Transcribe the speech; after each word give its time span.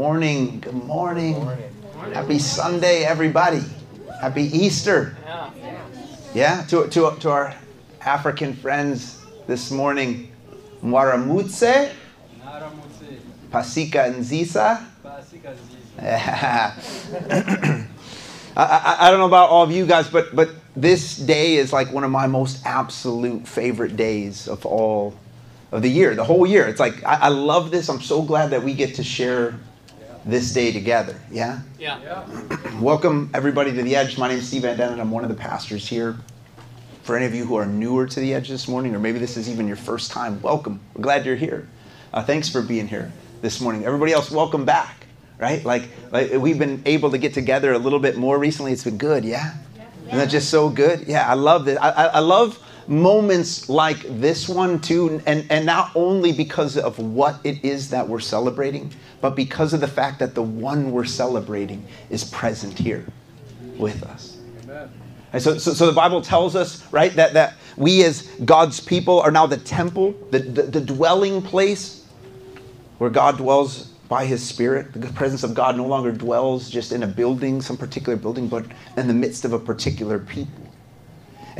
Amen. 0.00 0.60
Good 0.60 0.72
morning. 0.72 1.34
Good 1.34 1.44
morning. 1.44 2.14
Happy 2.14 2.38
Sunday, 2.38 3.04
everybody. 3.04 3.60
Happy 4.18 4.44
Easter. 4.44 5.14
Yeah, 6.32 6.64
to, 6.68 6.88
to, 6.88 7.14
to 7.20 7.30
our 7.30 7.54
African 8.00 8.54
friends 8.54 9.22
this 9.46 9.70
morning. 9.70 10.32
Mwaramutse, 10.82 11.92
Pasika 13.50 14.14
Nzisa. 14.14 14.86
I, 18.56 18.64
I, 18.64 18.96
I 19.00 19.10
don't 19.10 19.20
know 19.20 19.26
about 19.26 19.50
all 19.50 19.64
of 19.64 19.70
you 19.70 19.84
guys, 19.84 20.08
but, 20.08 20.34
but 20.34 20.48
this 20.74 21.18
day 21.18 21.56
is 21.56 21.74
like 21.74 21.92
one 21.92 22.04
of 22.04 22.10
my 22.10 22.26
most 22.26 22.64
absolute 22.64 23.46
favorite 23.46 23.96
days 23.96 24.48
of 24.48 24.64
all 24.64 25.14
of 25.72 25.82
the 25.82 25.90
year, 25.90 26.14
the 26.14 26.24
whole 26.24 26.46
year. 26.46 26.66
It's 26.66 26.80
like, 26.80 27.04
I, 27.04 27.16
I 27.16 27.28
love 27.28 27.70
this. 27.70 27.90
I'm 27.90 28.00
so 28.00 28.22
glad 28.22 28.48
that 28.52 28.62
we 28.62 28.72
get 28.72 28.94
to 28.94 29.04
share 29.04 29.60
this 30.24 30.52
day 30.52 30.72
together. 30.72 31.20
Yeah? 31.30 31.60
Yeah. 31.78 32.24
Welcome, 32.80 33.30
everybody, 33.34 33.72
to 33.72 33.82
The 33.82 33.96
Edge. 33.96 34.18
My 34.18 34.28
name 34.28 34.38
is 34.38 34.48
Steve 34.48 34.62
Van 34.62 34.76
Den, 34.76 34.92
and 34.92 35.00
I'm 35.00 35.10
one 35.10 35.22
of 35.22 35.30
the 35.30 35.36
pastors 35.36 35.86
here. 35.88 36.16
For 37.02 37.16
any 37.16 37.24
of 37.26 37.34
you 37.34 37.44
who 37.44 37.56
are 37.56 37.66
newer 37.66 38.06
to 38.06 38.20
The 38.20 38.34
Edge 38.34 38.48
this 38.48 38.68
morning, 38.68 38.94
or 38.94 38.98
maybe 38.98 39.18
this 39.18 39.36
is 39.36 39.48
even 39.48 39.66
your 39.66 39.76
first 39.76 40.10
time, 40.10 40.40
welcome. 40.42 40.80
We're 40.94 41.02
glad 41.02 41.24
you're 41.24 41.36
here. 41.36 41.68
Uh, 42.12 42.22
thanks 42.22 42.48
for 42.48 42.60
being 42.62 42.86
here 42.86 43.10
this 43.40 43.60
morning. 43.60 43.84
Everybody 43.84 44.12
else, 44.12 44.30
welcome 44.30 44.64
back, 44.64 45.06
right? 45.38 45.64
Like, 45.64 45.88
like 46.12 46.32
we've 46.32 46.58
been 46.58 46.82
able 46.84 47.10
to 47.10 47.18
get 47.18 47.32
together 47.32 47.72
a 47.72 47.78
little 47.78 48.00
bit 48.00 48.16
more 48.16 48.38
recently. 48.38 48.72
It's 48.72 48.84
been 48.84 48.98
good, 48.98 49.24
yeah? 49.24 49.54
Isn't 50.06 50.18
that 50.18 50.28
just 50.28 50.50
so 50.50 50.68
good? 50.68 51.06
Yeah, 51.06 51.28
I 51.28 51.34
love 51.34 51.64
this. 51.64 51.78
I, 51.78 51.90
I, 51.90 52.04
I 52.06 52.18
love 52.18 52.58
moments 52.86 53.68
like 53.68 53.98
this 54.20 54.48
one 54.48 54.80
too, 54.80 55.22
and, 55.26 55.46
and 55.50 55.66
not 55.66 55.92
only 55.94 56.32
because 56.32 56.76
of 56.76 56.98
what 56.98 57.38
it 57.44 57.64
is 57.64 57.90
that 57.90 58.08
we're 58.08 58.20
celebrating, 58.20 58.92
but 59.20 59.36
because 59.36 59.72
of 59.72 59.80
the 59.80 59.88
fact 59.88 60.18
that 60.18 60.34
the 60.34 60.42
one 60.42 60.92
we're 60.92 61.04
celebrating 61.04 61.84
is 62.08 62.24
present 62.24 62.78
here 62.78 63.06
with 63.76 64.02
us. 64.04 64.38
And 65.32 65.40
so, 65.40 65.58
so, 65.58 65.72
so 65.72 65.86
the 65.86 65.92
Bible 65.92 66.20
tells 66.20 66.56
us, 66.56 66.84
right, 66.92 67.14
that, 67.14 67.34
that 67.34 67.54
we 67.76 68.04
as 68.04 68.22
God's 68.44 68.80
people 68.80 69.20
are 69.20 69.30
now 69.30 69.46
the 69.46 69.56
temple, 69.56 70.14
the, 70.30 70.40
the, 70.40 70.62
the 70.62 70.80
dwelling 70.80 71.40
place 71.40 72.04
where 72.98 73.10
God 73.10 73.36
dwells 73.38 73.90
by 74.08 74.26
his 74.26 74.46
spirit. 74.46 74.92
The 74.92 75.12
presence 75.12 75.44
of 75.44 75.54
God 75.54 75.76
no 75.76 75.86
longer 75.86 76.10
dwells 76.10 76.68
just 76.68 76.90
in 76.90 77.04
a 77.04 77.06
building, 77.06 77.62
some 77.62 77.76
particular 77.76 78.16
building, 78.16 78.48
but 78.48 78.66
in 78.96 79.06
the 79.06 79.14
midst 79.14 79.44
of 79.44 79.52
a 79.52 79.58
particular 79.58 80.18
people. 80.18 80.69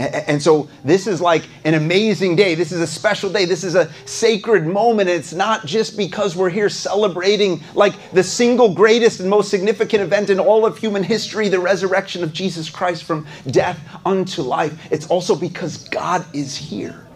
And 0.00 0.42
so 0.42 0.66
this 0.82 1.06
is 1.06 1.20
like 1.20 1.46
an 1.64 1.74
amazing 1.74 2.34
day. 2.34 2.54
This 2.54 2.72
is 2.72 2.80
a 2.80 2.86
special 2.86 3.30
day. 3.30 3.44
This 3.44 3.62
is 3.62 3.74
a 3.74 3.92
sacred 4.06 4.66
moment. 4.66 5.10
It's 5.10 5.34
not 5.34 5.66
just 5.66 5.94
because 5.94 6.34
we're 6.34 6.48
here 6.48 6.70
celebrating 6.70 7.62
like 7.74 7.92
the 8.12 8.22
single 8.22 8.72
greatest 8.72 9.20
and 9.20 9.28
most 9.28 9.50
significant 9.50 10.02
event 10.02 10.30
in 10.30 10.40
all 10.40 10.64
of 10.64 10.78
human 10.78 11.02
history, 11.02 11.50
the 11.50 11.60
resurrection 11.60 12.24
of 12.24 12.32
Jesus 12.32 12.70
Christ 12.70 13.04
from 13.04 13.26
death 13.48 13.78
unto 14.06 14.40
life. 14.40 14.90
It's 14.90 15.06
also 15.08 15.36
because 15.36 15.86
God 15.88 16.24
is 16.34 16.56
here. 16.56 17.06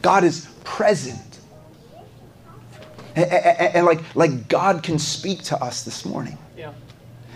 God 0.00 0.22
is 0.22 0.46
present. 0.62 1.40
And, 3.16 3.84
like, 3.84 4.00
like 4.14 4.46
God 4.46 4.84
can 4.84 4.96
speak 4.96 5.42
to 5.44 5.60
us 5.60 5.82
this 5.82 6.04
morning. 6.04 6.38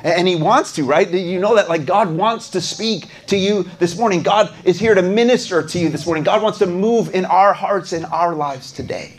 And 0.02 0.26
he 0.26 0.34
wants 0.34 0.72
to, 0.72 0.84
right? 0.84 1.08
You 1.08 1.38
know 1.38 1.54
that 1.54 1.68
like 1.68 1.86
God 1.86 2.10
wants 2.10 2.50
to 2.50 2.60
speak 2.60 3.06
to 3.26 3.36
you 3.36 3.64
this 3.78 3.96
morning. 3.96 4.22
God 4.22 4.52
is 4.64 4.78
here 4.78 4.94
to 4.94 5.02
minister 5.02 5.62
to 5.62 5.78
you 5.78 5.88
this 5.88 6.06
morning. 6.06 6.24
God 6.24 6.42
wants 6.42 6.58
to 6.58 6.66
move 6.66 7.14
in 7.14 7.24
our 7.24 7.52
hearts 7.52 7.92
and 7.92 8.04
our 8.06 8.34
lives 8.34 8.72
today. 8.72 9.14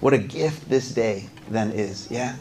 What 0.00 0.14
a 0.14 0.18
gift 0.18 0.68
this 0.68 0.90
day 0.92 1.28
then 1.50 1.72
is, 1.72 2.10
yeah? 2.10 2.36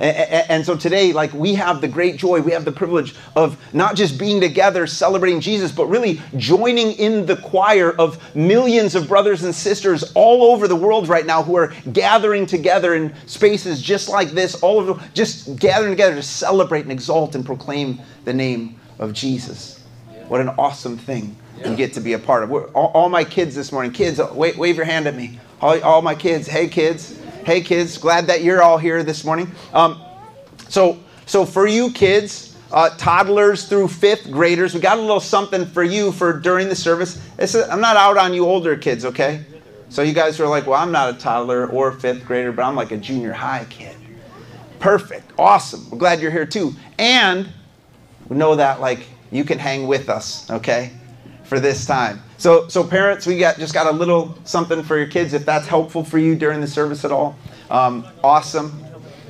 And, 0.00 0.64
so 0.64 0.76
today, 0.76 1.12
like 1.12 1.30
we 1.34 1.54
have 1.54 1.82
the 1.82 1.88
great 1.88 2.16
joy, 2.16 2.40
we 2.40 2.52
have 2.52 2.64
the 2.64 2.72
privilege 2.72 3.14
of 3.36 3.62
not 3.74 3.96
just 3.96 4.18
being 4.18 4.40
together 4.40 4.86
celebrating 4.86 5.40
Jesus, 5.40 5.70
but 5.70 5.86
really 5.86 6.22
joining 6.38 6.92
in 6.92 7.26
the 7.26 7.36
choir 7.36 7.92
of 7.92 8.34
millions 8.34 8.94
of 8.94 9.06
brothers 9.06 9.44
and 9.44 9.54
sisters 9.54 10.10
all 10.14 10.44
over 10.44 10.66
the 10.66 10.76
world 10.76 11.08
right 11.08 11.26
now 11.26 11.42
who 11.42 11.54
are 11.54 11.74
gathering 11.92 12.46
together 12.46 12.94
in 12.94 13.14
spaces 13.26 13.82
just 13.82 14.08
like 14.08 14.30
this, 14.30 14.54
all 14.62 14.78
over, 14.78 15.10
just 15.12 15.58
gathering 15.58 15.92
together 15.92 16.14
to 16.14 16.22
celebrate 16.22 16.82
and 16.82 16.92
exalt 16.92 17.34
and 17.34 17.44
proclaim 17.44 18.00
the 18.24 18.32
name 18.32 18.80
of 18.98 19.12
Jesus. 19.12 19.84
What 20.28 20.40
an 20.40 20.48
awesome 20.50 20.96
thing 20.96 21.36
you 21.62 21.76
get 21.76 21.92
to 21.94 22.00
be 22.00 22.14
a 22.14 22.18
part 22.18 22.42
of. 22.42 22.50
All, 22.50 22.86
all 22.94 23.08
my 23.10 23.24
kids 23.24 23.54
this 23.54 23.70
morning, 23.70 23.92
kids, 23.92 24.18
wave, 24.18 24.56
wave 24.56 24.76
your 24.76 24.86
hand 24.86 25.06
at 25.08 25.14
me. 25.14 25.38
All, 25.60 25.78
all 25.82 26.00
my 26.00 26.14
kids, 26.14 26.46
hey 26.46 26.68
kids. 26.68 27.20
Hey, 27.50 27.62
kids, 27.62 27.98
glad 27.98 28.28
that 28.28 28.44
you're 28.44 28.62
all 28.62 28.78
here 28.78 29.02
this 29.02 29.24
morning. 29.24 29.50
Um, 29.74 30.00
so, 30.68 31.00
so 31.26 31.44
for 31.44 31.66
you 31.66 31.90
kids, 31.90 32.56
uh, 32.70 32.90
toddlers 32.90 33.68
through 33.68 33.88
fifth 33.88 34.30
graders, 34.30 34.72
we 34.72 34.78
got 34.78 34.98
a 34.98 35.00
little 35.00 35.18
something 35.18 35.66
for 35.66 35.82
you 35.82 36.12
for 36.12 36.32
during 36.32 36.68
the 36.68 36.76
service. 36.76 37.20
I'm 37.40 37.80
not 37.80 37.96
out 37.96 38.16
on 38.16 38.34
you 38.34 38.44
older 38.44 38.76
kids, 38.76 39.04
okay? 39.04 39.44
So 39.88 40.02
you 40.02 40.12
guys 40.12 40.38
are 40.38 40.46
like, 40.46 40.68
well, 40.68 40.80
I'm 40.80 40.92
not 40.92 41.12
a 41.12 41.18
toddler 41.18 41.66
or 41.66 41.88
a 41.88 41.92
fifth 41.92 42.24
grader, 42.24 42.52
but 42.52 42.62
I'm 42.62 42.76
like 42.76 42.92
a 42.92 42.96
junior 42.96 43.32
high 43.32 43.66
kid. 43.68 43.96
Perfect, 44.78 45.32
awesome. 45.36 45.90
We're 45.90 45.98
glad 45.98 46.20
you're 46.20 46.30
here 46.30 46.46
too, 46.46 46.76
and 47.00 47.48
we 48.28 48.36
know 48.36 48.54
that 48.54 48.80
like 48.80 49.08
you 49.32 49.42
can 49.42 49.58
hang 49.58 49.88
with 49.88 50.08
us, 50.08 50.48
okay, 50.52 50.92
for 51.50 51.58
this 51.58 51.84
time. 51.84 52.22
So, 52.38 52.68
so 52.68 52.84
parents, 52.84 53.26
we 53.26 53.36
got 53.36 53.58
just 53.58 53.74
got 53.74 53.88
a 53.88 53.90
little 53.90 54.38
something 54.44 54.84
for 54.84 54.96
your 54.96 55.08
kids 55.08 55.34
if 55.34 55.44
that's 55.44 55.66
helpful 55.66 56.04
for 56.04 56.16
you 56.16 56.36
during 56.36 56.60
the 56.60 56.66
service 56.68 57.04
at 57.04 57.10
all. 57.10 57.36
Um, 57.70 58.06
awesome. 58.22 58.80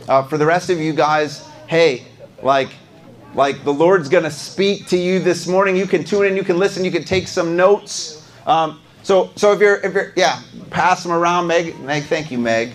Uh, 0.06 0.22
for 0.24 0.36
the 0.36 0.44
rest 0.44 0.68
of 0.68 0.78
you 0.78 0.92
guys, 0.92 1.48
hey, 1.66 2.04
like, 2.42 2.68
like 3.34 3.64
the 3.64 3.72
Lord's 3.72 4.10
gonna 4.10 4.30
speak 4.30 4.86
to 4.88 4.98
you 4.98 5.18
this 5.18 5.46
morning. 5.46 5.76
You 5.76 5.86
can 5.86 6.04
tune 6.04 6.26
in, 6.26 6.36
you 6.36 6.44
can 6.44 6.58
listen, 6.58 6.84
you 6.84 6.90
can 6.90 7.04
take 7.04 7.26
some 7.26 7.56
notes. 7.56 8.30
Um, 8.46 8.82
so, 9.02 9.30
so 9.34 9.52
if 9.52 9.60
you're, 9.60 9.76
if 9.76 9.94
you're, 9.94 10.12
yeah, 10.14 10.42
pass 10.68 11.02
them 11.02 11.12
around, 11.12 11.46
Meg. 11.46 11.80
Meg, 11.80 12.02
thank 12.02 12.30
you, 12.30 12.36
Meg. 12.36 12.72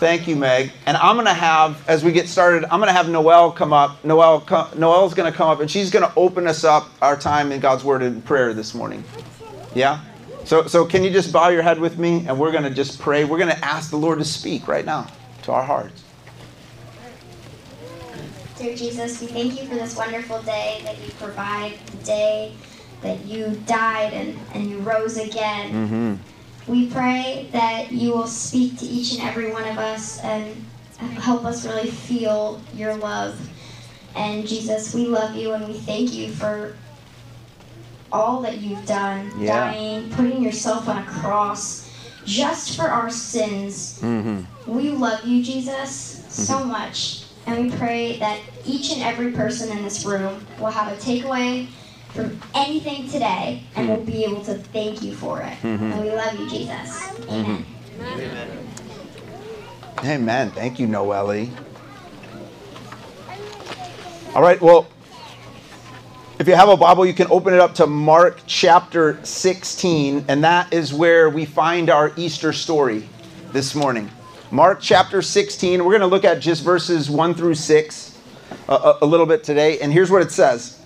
Thank 0.00 0.26
you, 0.26 0.34
Meg. 0.34 0.72
And 0.86 0.96
I'm 0.96 1.16
going 1.16 1.26
to 1.26 1.34
have, 1.34 1.86
as 1.86 2.02
we 2.02 2.10
get 2.10 2.26
started, 2.26 2.64
I'm 2.64 2.80
going 2.80 2.88
to 2.88 2.94
have 2.94 3.10
Noelle 3.10 3.52
come 3.52 3.74
up. 3.74 4.02
Noelle, 4.02 4.40
Noelle's 4.74 5.12
going 5.12 5.30
to 5.30 5.36
come 5.36 5.50
up, 5.50 5.60
and 5.60 5.70
she's 5.70 5.90
going 5.90 6.08
to 6.08 6.12
open 6.16 6.46
us 6.46 6.64
up 6.64 6.88
our 7.02 7.18
time 7.18 7.52
in 7.52 7.60
God's 7.60 7.84
Word 7.84 8.02
and 8.02 8.24
prayer 8.24 8.54
this 8.54 8.72
morning. 8.72 9.04
Yeah? 9.74 10.00
So, 10.46 10.66
so 10.66 10.86
can 10.86 11.04
you 11.04 11.10
just 11.10 11.34
bow 11.34 11.50
your 11.50 11.60
head 11.60 11.78
with 11.78 11.98
me, 11.98 12.24
and 12.26 12.40
we're 12.40 12.50
going 12.50 12.64
to 12.64 12.70
just 12.70 12.98
pray. 12.98 13.26
We're 13.26 13.36
going 13.36 13.54
to 13.54 13.62
ask 13.62 13.90
the 13.90 13.98
Lord 13.98 14.18
to 14.20 14.24
speak 14.24 14.66
right 14.68 14.86
now 14.86 15.06
to 15.42 15.52
our 15.52 15.62
hearts. 15.62 16.02
Dear 18.56 18.74
Jesus, 18.74 19.20
we 19.20 19.26
thank 19.26 19.60
you 19.60 19.68
for 19.68 19.74
this 19.74 19.98
wonderful 19.98 20.40
day 20.44 20.80
that 20.84 20.98
you 20.98 21.12
provide, 21.18 21.74
the 21.84 22.04
day 22.06 22.54
that 23.02 23.26
you 23.26 23.50
died 23.66 24.14
and, 24.14 24.38
and 24.54 24.70
you 24.70 24.78
rose 24.78 25.18
again. 25.18 25.72
Mm-hmm. 25.72 26.29
We 26.66 26.88
pray 26.88 27.48
that 27.52 27.90
you 27.90 28.12
will 28.12 28.26
speak 28.26 28.78
to 28.78 28.84
each 28.84 29.14
and 29.14 29.22
every 29.22 29.50
one 29.52 29.66
of 29.66 29.78
us 29.78 30.20
and 30.20 30.54
help 30.98 31.44
us 31.44 31.66
really 31.66 31.90
feel 31.90 32.60
your 32.74 32.94
love. 32.96 33.38
And 34.14 34.46
Jesus, 34.46 34.94
we 34.94 35.06
love 35.06 35.34
you 35.34 35.52
and 35.52 35.66
we 35.66 35.74
thank 35.74 36.12
you 36.12 36.30
for 36.30 36.76
all 38.12 38.40
that 38.42 38.58
you've 38.58 38.84
done, 38.86 39.30
yeah. 39.38 39.70
dying, 39.70 40.10
putting 40.10 40.42
yourself 40.42 40.88
on 40.88 40.98
a 40.98 41.06
cross 41.06 41.88
just 42.24 42.76
for 42.76 42.84
our 42.84 43.10
sins. 43.10 44.00
Mm-hmm. 44.02 44.70
We 44.70 44.90
love 44.90 45.24
you, 45.24 45.42
Jesus, 45.42 46.24
so 46.28 46.54
mm-hmm. 46.54 46.68
much. 46.68 47.24
And 47.46 47.70
we 47.70 47.76
pray 47.76 48.18
that 48.18 48.40
each 48.66 48.92
and 48.92 49.02
every 49.02 49.32
person 49.32 49.76
in 49.76 49.82
this 49.82 50.04
room 50.04 50.44
will 50.58 50.70
have 50.70 50.92
a 50.92 50.96
takeaway 50.96 51.68
from 52.12 52.40
anything 52.54 53.08
today, 53.08 53.62
and 53.76 53.88
we'll 53.88 54.04
be 54.04 54.24
able 54.24 54.42
to 54.44 54.54
thank 54.54 55.02
you 55.02 55.14
for 55.14 55.40
it. 55.40 55.54
Mm-hmm. 55.62 55.92
And 55.92 56.00
we 56.02 56.10
love 56.10 56.38
you, 56.38 56.48
Jesus. 56.48 57.00
Mm-hmm. 57.26 58.02
Amen. 58.02 58.20
Amen. 58.20 58.66
Amen. 60.04 60.50
Thank 60.52 60.78
you, 60.78 60.86
Noelle. 60.86 61.48
All 64.34 64.42
right, 64.42 64.60
well, 64.60 64.88
if 66.38 66.48
you 66.48 66.54
have 66.54 66.68
a 66.68 66.76
Bible, 66.76 67.04
you 67.04 67.12
can 67.12 67.26
open 67.30 67.52
it 67.52 67.60
up 67.60 67.74
to 67.74 67.86
Mark 67.86 68.40
chapter 68.46 69.22
16, 69.24 70.24
and 70.28 70.42
that 70.42 70.72
is 70.72 70.94
where 70.94 71.28
we 71.28 71.44
find 71.44 71.90
our 71.90 72.12
Easter 72.16 72.52
story 72.52 73.08
this 73.52 73.74
morning. 73.74 74.10
Mark 74.50 74.78
chapter 74.80 75.20
16, 75.20 75.84
we're 75.84 75.90
going 75.90 76.00
to 76.00 76.06
look 76.06 76.24
at 76.24 76.40
just 76.40 76.64
verses 76.64 77.10
1 77.10 77.34
through 77.34 77.54
6 77.54 78.18
a, 78.68 78.94
a 79.02 79.06
little 79.06 79.26
bit 79.26 79.44
today, 79.44 79.80
and 79.80 79.92
here's 79.92 80.10
what 80.10 80.22
it 80.22 80.32
says. 80.32 80.79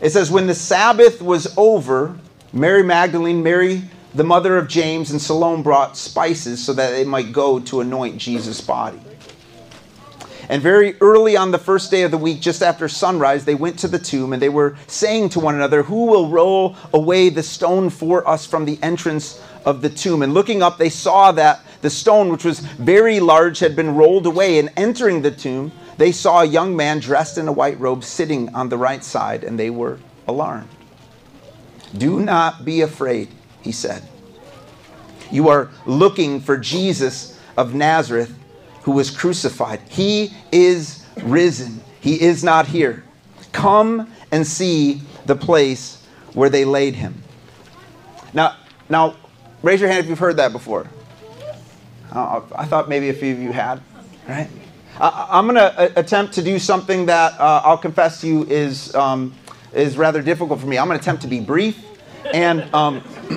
It 0.00 0.10
says, 0.10 0.30
When 0.30 0.46
the 0.46 0.54
Sabbath 0.54 1.20
was 1.20 1.52
over, 1.56 2.16
Mary 2.52 2.82
Magdalene, 2.82 3.42
Mary, 3.42 3.82
the 4.14 4.24
mother 4.24 4.56
of 4.56 4.68
James, 4.68 5.10
and 5.10 5.20
Salome 5.20 5.62
brought 5.62 5.96
spices 5.96 6.64
so 6.64 6.72
that 6.72 6.90
they 6.90 7.04
might 7.04 7.32
go 7.32 7.60
to 7.60 7.80
anoint 7.80 8.18
Jesus' 8.18 8.60
body. 8.60 9.00
And 10.48 10.62
very 10.62 10.96
early 11.00 11.36
on 11.36 11.50
the 11.50 11.58
first 11.58 11.90
day 11.90 12.02
of 12.02 12.10
the 12.10 12.16
week, 12.16 12.40
just 12.40 12.62
after 12.62 12.88
sunrise, 12.88 13.44
they 13.44 13.54
went 13.54 13.78
to 13.80 13.88
the 13.88 13.98
tomb 13.98 14.32
and 14.32 14.40
they 14.40 14.48
were 14.48 14.76
saying 14.86 15.28
to 15.30 15.40
one 15.40 15.54
another, 15.54 15.82
Who 15.82 16.06
will 16.06 16.30
roll 16.30 16.74
away 16.94 17.28
the 17.28 17.42
stone 17.42 17.90
for 17.90 18.26
us 18.26 18.46
from 18.46 18.64
the 18.64 18.78
entrance 18.82 19.42
of 19.66 19.82
the 19.82 19.90
tomb? 19.90 20.22
And 20.22 20.32
looking 20.32 20.62
up, 20.62 20.78
they 20.78 20.88
saw 20.88 21.32
that 21.32 21.60
the 21.82 21.90
stone, 21.90 22.30
which 22.30 22.44
was 22.44 22.60
very 22.60 23.20
large, 23.20 23.58
had 23.58 23.76
been 23.76 23.94
rolled 23.94 24.26
away. 24.26 24.58
And 24.58 24.70
entering 24.76 25.20
the 25.20 25.30
tomb, 25.30 25.70
they 25.98 26.12
saw 26.12 26.40
a 26.40 26.44
young 26.44 26.74
man 26.76 27.00
dressed 27.00 27.38
in 27.38 27.48
a 27.48 27.52
white 27.52 27.78
robe 27.78 28.04
sitting 28.04 28.54
on 28.54 28.68
the 28.68 28.78
right 28.78 29.04
side, 29.04 29.44
and 29.44 29.58
they 29.58 29.68
were 29.68 29.98
alarmed. 30.26 30.68
Do 31.96 32.20
not 32.20 32.64
be 32.64 32.80
afraid, 32.80 33.28
he 33.62 33.72
said. 33.72 34.02
You 35.30 35.48
are 35.48 35.70
looking 35.84 36.40
for 36.40 36.56
Jesus 36.56 37.38
of 37.56 37.74
Nazareth 37.74 38.34
who 38.82 38.92
was 38.92 39.10
crucified. 39.10 39.80
He 39.88 40.32
is 40.52 41.04
risen. 41.22 41.82
He 42.00 42.20
is 42.22 42.44
not 42.44 42.66
here. 42.66 43.04
Come 43.52 44.10
and 44.30 44.46
see 44.46 45.02
the 45.26 45.34
place 45.36 46.02
where 46.32 46.48
they 46.48 46.64
laid 46.64 46.94
him. 46.94 47.22
Now, 48.32 48.56
now, 48.88 49.16
raise 49.62 49.80
your 49.80 49.90
hand 49.90 50.04
if 50.04 50.08
you've 50.08 50.18
heard 50.18 50.36
that 50.36 50.52
before. 50.52 50.88
I 52.12 52.64
thought 52.66 52.88
maybe 52.88 53.08
a 53.08 53.14
few 53.14 53.32
of 53.32 53.40
you 53.40 53.52
had, 53.52 53.82
right? 54.28 54.48
I'm 55.00 55.46
going 55.46 55.56
to 55.56 55.98
attempt 55.98 56.34
to 56.34 56.42
do 56.42 56.58
something 56.58 57.06
that 57.06 57.38
uh, 57.38 57.62
I'll 57.64 57.78
confess 57.78 58.20
to 58.22 58.26
you 58.26 58.44
is, 58.44 58.94
um, 58.94 59.34
is 59.72 59.96
rather 59.96 60.22
difficult 60.22 60.60
for 60.60 60.66
me. 60.66 60.78
I'm 60.78 60.88
going 60.88 60.98
to 60.98 61.02
attempt 61.02 61.22
to 61.22 61.28
be 61.28 61.40
brief, 61.40 61.78
and, 62.32 62.62
um, 62.74 63.02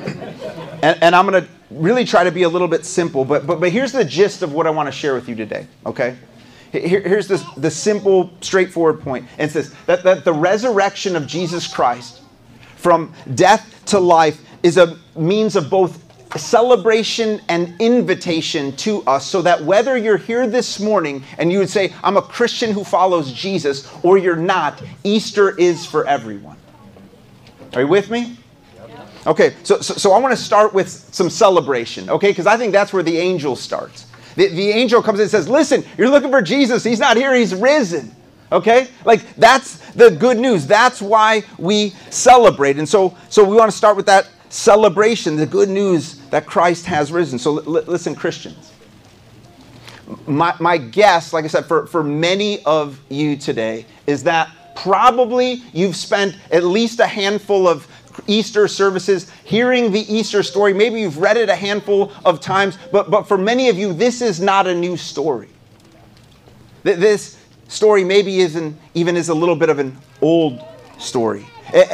and, 0.81 0.97
and 1.03 1.15
I'm 1.15 1.27
going 1.27 1.43
to 1.43 1.49
really 1.69 2.03
try 2.03 2.23
to 2.23 2.31
be 2.31 2.43
a 2.43 2.49
little 2.49 2.67
bit 2.67 2.85
simple. 2.85 3.25
But, 3.25 3.45
but, 3.45 3.59
but 3.59 3.71
here's 3.71 3.91
the 3.91 4.03
gist 4.03 4.41
of 4.41 4.53
what 4.53 4.65
I 4.65 4.71
want 4.71 4.87
to 4.87 4.91
share 4.91 5.13
with 5.13 5.29
you 5.29 5.35
today, 5.35 5.67
okay? 5.85 6.17
Here, 6.71 7.01
here's 7.01 7.27
this, 7.27 7.43
the 7.57 7.69
simple, 7.69 8.31
straightforward 8.41 9.01
point. 9.01 9.27
It's 9.37 9.53
this 9.53 9.75
that, 9.87 10.03
that 10.03 10.23
the 10.23 10.33
resurrection 10.33 11.15
of 11.15 11.27
Jesus 11.27 11.67
Christ 11.67 12.21
from 12.77 13.13
death 13.35 13.83
to 13.87 13.99
life 13.99 14.41
is 14.63 14.77
a 14.77 14.97
means 15.15 15.55
of 15.55 15.69
both 15.69 16.01
celebration 16.39 17.41
and 17.49 17.75
invitation 17.79 18.75
to 18.77 19.03
us 19.03 19.25
so 19.25 19.41
that 19.41 19.63
whether 19.63 19.97
you're 19.97 20.17
here 20.17 20.47
this 20.47 20.79
morning 20.79 21.23
and 21.37 21.51
you 21.51 21.59
would 21.59 21.69
say, 21.69 21.93
I'm 22.03 22.17
a 22.17 22.21
Christian 22.21 22.71
who 22.71 22.83
follows 22.83 23.31
Jesus, 23.31 23.91
or 24.03 24.17
you're 24.17 24.35
not, 24.35 24.81
Easter 25.03 25.57
is 25.57 25.85
for 25.85 26.07
everyone. 26.07 26.57
Are 27.73 27.81
you 27.81 27.87
with 27.87 28.09
me? 28.09 28.37
Okay, 29.27 29.55
so, 29.63 29.79
so, 29.81 29.93
so 29.93 30.13
I 30.13 30.19
want 30.19 30.35
to 30.35 30.41
start 30.41 30.73
with 30.73 30.89
some 30.89 31.29
celebration, 31.29 32.09
okay? 32.09 32.31
Because 32.31 32.47
I 32.47 32.57
think 32.57 32.71
that's 32.73 32.91
where 32.91 33.03
the 33.03 33.17
angel 33.17 33.55
starts. 33.55 34.07
The, 34.35 34.47
the 34.47 34.69
angel 34.69 35.03
comes 35.03 35.19
and 35.19 35.29
says, 35.29 35.47
Listen, 35.47 35.83
you're 35.97 36.09
looking 36.09 36.31
for 36.31 36.41
Jesus. 36.41 36.83
He's 36.83 36.99
not 36.99 37.17
here, 37.17 37.35
he's 37.35 37.53
risen. 37.53 38.15
Okay? 38.51 38.87
Like 39.05 39.35
that's 39.35 39.77
the 39.91 40.11
good 40.11 40.37
news. 40.37 40.67
That's 40.67 41.01
why 41.01 41.43
we 41.57 41.91
celebrate. 42.09 42.77
And 42.77 42.87
so, 42.87 43.15
so 43.29 43.43
we 43.43 43.55
want 43.55 43.71
to 43.71 43.77
start 43.77 43.95
with 43.95 44.05
that 44.07 44.29
celebration, 44.49 45.37
the 45.37 45.45
good 45.45 45.69
news 45.69 46.20
that 46.31 46.45
Christ 46.45 46.85
has 46.87 47.11
risen. 47.11 47.37
So 47.37 47.57
l- 47.57 47.83
listen, 47.83 48.15
Christians. 48.15 48.71
My, 50.25 50.55
my 50.59 50.77
guess, 50.77 51.31
like 51.31 51.45
I 51.45 51.47
said, 51.47 51.65
for, 51.65 51.85
for 51.85 52.03
many 52.03 52.63
of 52.65 52.99
you 53.09 53.37
today, 53.37 53.85
is 54.07 54.23
that 54.23 54.49
probably 54.75 55.63
you've 55.73 55.95
spent 55.95 56.35
at 56.51 56.63
least 56.63 56.99
a 56.99 57.07
handful 57.07 57.67
of 57.67 57.87
Easter 58.27 58.67
services, 58.67 59.29
hearing 59.43 59.91
the 59.91 60.01
Easter 60.13 60.43
story. 60.43 60.73
Maybe 60.73 60.99
you've 60.99 61.17
read 61.17 61.37
it 61.37 61.49
a 61.49 61.55
handful 61.55 62.11
of 62.25 62.41
times, 62.41 62.77
but, 62.91 63.09
but 63.09 63.27
for 63.27 63.37
many 63.37 63.69
of 63.69 63.77
you, 63.77 63.93
this 63.93 64.21
is 64.21 64.41
not 64.41 64.67
a 64.67 64.75
new 64.75 64.97
story. 64.97 65.49
This 66.83 67.37
story 67.67 68.03
maybe 68.03 68.39
isn't 68.39 68.77
even 68.95 69.15
is 69.15 69.29
a 69.29 69.33
little 69.33 69.55
bit 69.55 69.69
of 69.69 69.79
an 69.79 69.97
old 70.21 70.61
story. 70.99 71.45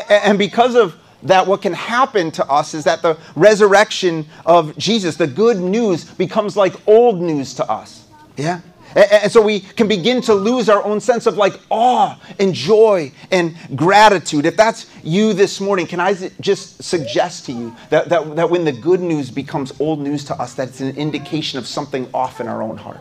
And 0.10 0.40
because 0.40 0.76
of 0.76 0.96
that 1.24 1.46
what 1.46 1.62
can 1.62 1.74
happen 1.74 2.32
to 2.32 2.46
us 2.50 2.74
is 2.74 2.84
that 2.84 3.02
the 3.02 3.18
resurrection 3.36 4.26
of 4.46 4.78
Jesus, 4.78 5.16
the 5.16 5.28
good 5.28 5.58
news, 5.58 6.06
becomes 6.06 6.56
like 6.56 6.76
old 6.88 7.22
news 7.22 7.54
to 7.56 7.70
us. 7.70 8.06
Yeah? 8.36 8.62
And 8.96 9.32
so 9.32 9.42
we 9.42 9.60
can 9.60 9.88
begin 9.88 10.22
to 10.22 10.34
lose 10.34 10.70
our 10.70 10.84
own 10.84 11.00
sense 11.00 11.26
of 11.26 11.38
like 11.38 11.60
awe 11.70 12.20
and 12.40 12.54
joy 12.54 13.12
and 13.32 13.56
gratitude. 13.76 14.46
If 14.46 14.56
that's 14.56 14.90
you 15.04 15.34
this 15.34 15.60
morning, 15.60 15.86
can 15.88 16.00
I 16.00 16.14
just 16.40 16.82
suggest 16.82 17.46
to 17.48 17.52
you 17.52 17.76
that, 17.90 18.10
that, 18.10 18.36
that 18.36 18.50
when 18.50 18.64
the 18.64 18.72
good 18.72 19.02
news 19.02 19.30
becomes 19.30 19.80
old 19.80 20.00
news 20.00 20.24
to 20.26 20.42
us, 20.42 20.54
that 20.56 20.70
it's 20.70 20.82
an 20.82 20.96
indication 20.96 21.60
of 21.60 21.68
something 21.68 22.10
off 22.14 22.40
in 22.40 22.48
our 22.48 22.64
own 22.64 22.78
heart? 22.78 23.00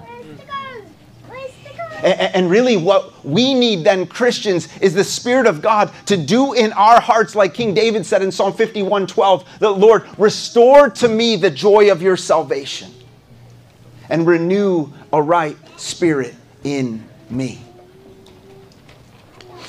And 2.07 2.49
really, 2.49 2.77
what 2.77 3.25
we 3.25 3.53
need 3.53 3.83
then, 3.83 4.07
Christians, 4.07 4.69
is 4.81 4.95
the 4.95 5.03
Spirit 5.03 5.49
of 5.49 5.61
God 5.61 5.91
to 6.07 6.17
do 6.17 6.53
in 6.53 6.73
our 6.75 7.01
hearts, 7.01 7.35
like 7.35 7.53
King 7.53 7.75
David 7.75 8.07
said 8.07 8.23
in 8.23 8.31
Psalm 8.31 8.53
51 8.53 9.09
12, 9.09 9.59
the 9.59 9.71
Lord, 9.71 10.07
restore 10.17 10.89
to 10.91 11.09
me 11.09 11.35
the 11.35 11.51
joy 11.51 11.91
of 11.91 12.01
your 12.01 12.17
salvation 12.17 12.93
and 14.09 14.25
renew 14.25 14.89
a 15.13 15.21
right 15.21 15.57
spirit 15.77 16.37
in 16.63 17.05
me. 17.29 17.61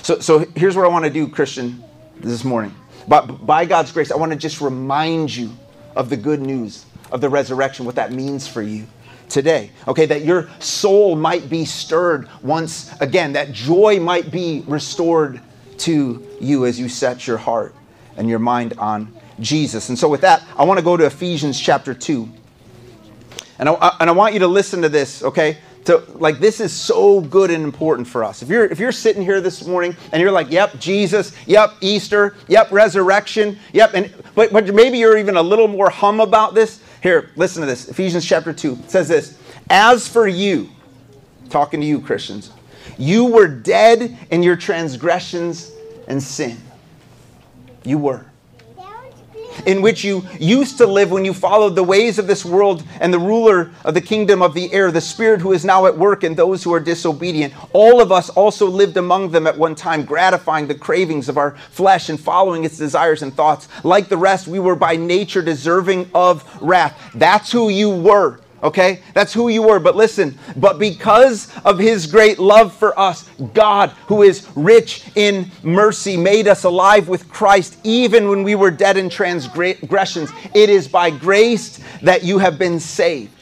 So, 0.04 0.20
so 0.20 0.46
here's 0.56 0.76
what 0.76 0.86
I 0.86 0.90
want 0.90 1.06
to 1.06 1.12
do, 1.12 1.28
Christian, 1.28 1.84
this 2.20 2.44
morning. 2.44 2.76
But 3.08 3.48
by 3.48 3.66
God's 3.66 3.92
grace, 3.92 4.12
I 4.12 4.16
want 4.16 4.32
to 4.32 4.38
just 4.38 4.62
remind 4.62 5.36
you 5.36 5.52
of 5.96 6.12
the 6.12 6.18
good 6.18 6.42
news 6.42 6.86
of 7.12 7.20
the 7.20 7.30
resurrection, 7.30 7.84
what 7.84 7.96
that 7.96 8.12
means 8.12 8.48
for 8.48 8.62
you 8.62 8.86
today. 9.30 9.72
Okay, 9.88 10.06
that 10.06 10.24
your 10.24 10.50
soul 10.60 11.16
might 11.16 11.50
be 11.50 11.66
stirred 11.66 12.30
once 12.42 12.92
again, 13.02 13.34
that 13.34 13.52
joy 13.52 14.00
might 14.00 14.32
be 14.32 14.64
restored 14.68 15.42
to 15.80 16.26
you 16.40 16.66
as 16.66 16.80
you 16.80 16.90
set 16.90 17.28
your 17.28 17.38
heart 17.38 17.76
and 18.16 18.30
your 18.30 18.40
mind 18.40 18.74
on 18.78 19.14
Jesus. 19.40 19.90
And 19.90 19.98
so, 19.98 20.10
with 20.10 20.22
that, 20.22 20.44
I 20.58 20.64
want 20.64 20.80
to 20.80 20.84
go 20.84 20.98
to 20.98 21.06
Ephesians 21.06 21.60
chapter 21.60 21.94
2. 21.94 22.28
And 23.60 23.70
I, 23.70 23.96
and 24.00 24.10
I 24.10 24.14
want 24.14 24.34
you 24.34 24.40
to 24.40 24.48
listen 24.48 24.82
to 24.82 24.90
this, 24.90 25.24
okay? 25.24 25.58
To, 25.86 26.04
like 26.16 26.40
this 26.40 26.60
is 26.60 26.74
so 26.74 27.22
good 27.22 27.50
and 27.50 27.64
important 27.64 28.08
for 28.08 28.24
us. 28.24 28.42
If 28.42 28.50
you're 28.50 28.66
if 28.66 28.78
you're 28.78 28.92
sitting 28.92 29.24
here 29.24 29.40
this 29.40 29.66
morning 29.66 29.96
and 30.12 30.22
you're 30.22 30.34
like, 30.34 30.52
"Yep, 30.52 30.80
Jesus, 30.80 31.32
yep, 31.46 31.72
Easter, 31.80 32.36
yep, 32.50 32.70
resurrection, 32.74 33.58
yep," 33.72 33.94
and 33.94 34.14
but 34.36 34.52
but 34.52 34.74
maybe 34.74 34.98
you're 34.98 35.18
even 35.18 35.38
a 35.38 35.42
little 35.42 35.70
more 35.70 35.90
hum 35.90 36.20
about 36.20 36.56
this, 36.56 36.82
here, 37.02 37.32
listen 37.36 37.62
to 37.62 37.68
this. 37.68 37.88
Ephesians 37.90 38.26
chapter 38.26 38.54
2 38.54 38.80
says 38.88 39.08
this 39.08 39.38
As 39.70 40.08
for 40.08 40.28
you, 40.28 40.70
talking 41.50 41.82
to 41.82 41.86
you, 41.86 42.00
Christians, 42.02 42.52
you 42.98 43.26
were 43.26 43.48
dead 43.48 44.18
in 44.32 44.44
your 44.44 44.56
transgressions 44.56 45.72
and 46.08 46.22
sin. 46.22 46.58
You 47.84 47.98
were. 47.98 48.27
In 49.66 49.82
which 49.82 50.04
you 50.04 50.26
used 50.40 50.78
to 50.78 50.88
live 50.88 51.12
when 51.12 51.26
you 51.26 51.34
followed 51.34 51.76
the 51.76 51.84
ways 51.84 52.20
of 52.20 52.28
this 52.28 52.46
world 52.46 52.84
and 53.00 53.14
the 53.14 53.20
ruler 53.20 53.72
of 53.84 53.94
the 53.94 54.02
kingdom 54.02 54.42
of 54.42 54.54
the 54.54 54.72
air, 54.74 54.92
the 54.92 55.02
spirit 55.02 55.42
who 55.42 55.54
is 55.54 55.66
now 55.66 55.86
at 55.86 55.98
work 55.98 56.24
in 56.24 56.36
those 56.36 56.64
who 56.64 56.74
are 56.74 56.80
disobedient. 56.80 57.54
All 57.74 58.02
of 58.02 58.12
us 58.12 58.30
also 58.30 58.68
lived 58.68 58.98
among 58.98 59.32
them 59.32 59.48
at 59.48 59.58
one 59.58 59.76
time, 59.76 60.06
gratifying 60.06 60.68
the 60.68 60.76
cravings 60.76 61.30
of 61.30 61.38
our 61.38 61.52
flesh 61.72 62.10
and 62.10 62.20
following 62.20 62.64
its 62.64 62.78
desires 62.78 63.22
and 63.22 63.34
thoughts. 63.34 63.68
Like 63.84 64.10
the 64.10 64.18
rest, 64.18 64.48
we 64.48 64.60
were 64.60 64.76
by 64.76 64.96
nature 64.96 65.42
deserving 65.42 66.10
of 66.14 66.44
wrath. 66.62 67.12
That's 67.14 67.52
who 67.52 67.70
you 67.70 67.90
were. 67.90 68.40
Okay? 68.64 69.02
That's 69.14 69.34
who 69.34 69.50
you 69.50 69.62
were. 69.62 69.80
But 69.80 69.96
listen, 69.96 70.38
but 70.56 70.80
because 70.80 71.56
of 71.64 71.78
his 71.78 72.08
great 72.08 72.40
love 72.40 72.74
for 72.74 72.98
us, 73.00 73.30
God, 73.54 73.92
who 74.08 74.24
is 74.24 74.48
rich 74.56 75.04
in 75.16 75.52
mercy, 75.64 76.18
made 76.18 76.48
us 76.48 76.64
alive 76.64 77.08
with 77.08 77.30
Christ 77.30 77.78
even 77.84 78.30
when 78.30 78.44
we 78.44 78.56
were 78.56 78.72
dead 78.72 78.98
in 78.98 79.10
transgressions. 79.10 80.32
It 80.54 80.70
is 80.70 80.88
by 80.88 81.10
grace 81.10 81.80
that 82.02 82.24
you 82.24 82.40
have 82.40 82.58
been 82.58 82.80
saved. 82.80 83.37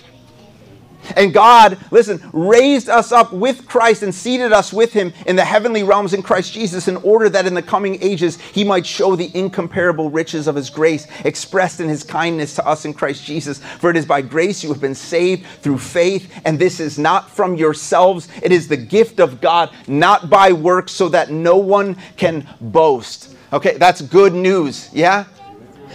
And 1.15 1.33
God, 1.33 1.77
listen, 1.91 2.21
raised 2.33 2.89
us 2.89 3.11
up 3.11 3.33
with 3.33 3.67
Christ 3.67 4.03
and 4.03 4.13
seated 4.13 4.51
us 4.51 4.73
with 4.73 4.93
him 4.93 5.13
in 5.25 5.35
the 5.35 5.45
heavenly 5.45 5.83
realms 5.83 6.13
in 6.13 6.21
Christ 6.21 6.53
Jesus 6.53 6.87
in 6.87 6.97
order 6.97 7.29
that 7.29 7.45
in 7.45 7.53
the 7.53 7.61
coming 7.61 8.01
ages 8.01 8.39
he 8.39 8.63
might 8.63 8.85
show 8.85 9.15
the 9.15 9.35
incomparable 9.37 10.09
riches 10.09 10.47
of 10.47 10.55
his 10.55 10.69
grace 10.69 11.07
expressed 11.23 11.79
in 11.79 11.89
his 11.89 12.03
kindness 12.03 12.55
to 12.55 12.67
us 12.67 12.85
in 12.85 12.93
Christ 12.93 13.25
Jesus. 13.25 13.59
For 13.59 13.89
it 13.89 13.97
is 13.97 14.05
by 14.05 14.21
grace 14.21 14.63
you 14.63 14.69
have 14.69 14.81
been 14.81 14.95
saved 14.95 15.45
through 15.61 15.79
faith, 15.79 16.41
and 16.45 16.57
this 16.57 16.79
is 16.79 16.97
not 16.97 17.29
from 17.29 17.55
yourselves, 17.55 18.27
it 18.41 18.51
is 18.51 18.67
the 18.67 18.77
gift 18.77 19.19
of 19.19 19.41
God, 19.41 19.71
not 19.87 20.29
by 20.29 20.51
works, 20.51 20.91
so 20.91 21.09
that 21.09 21.31
no 21.31 21.57
one 21.57 21.97
can 22.17 22.47
boast. 22.61 23.35
Okay, 23.53 23.77
that's 23.77 24.01
good 24.01 24.33
news, 24.33 24.89
yeah? 24.91 25.25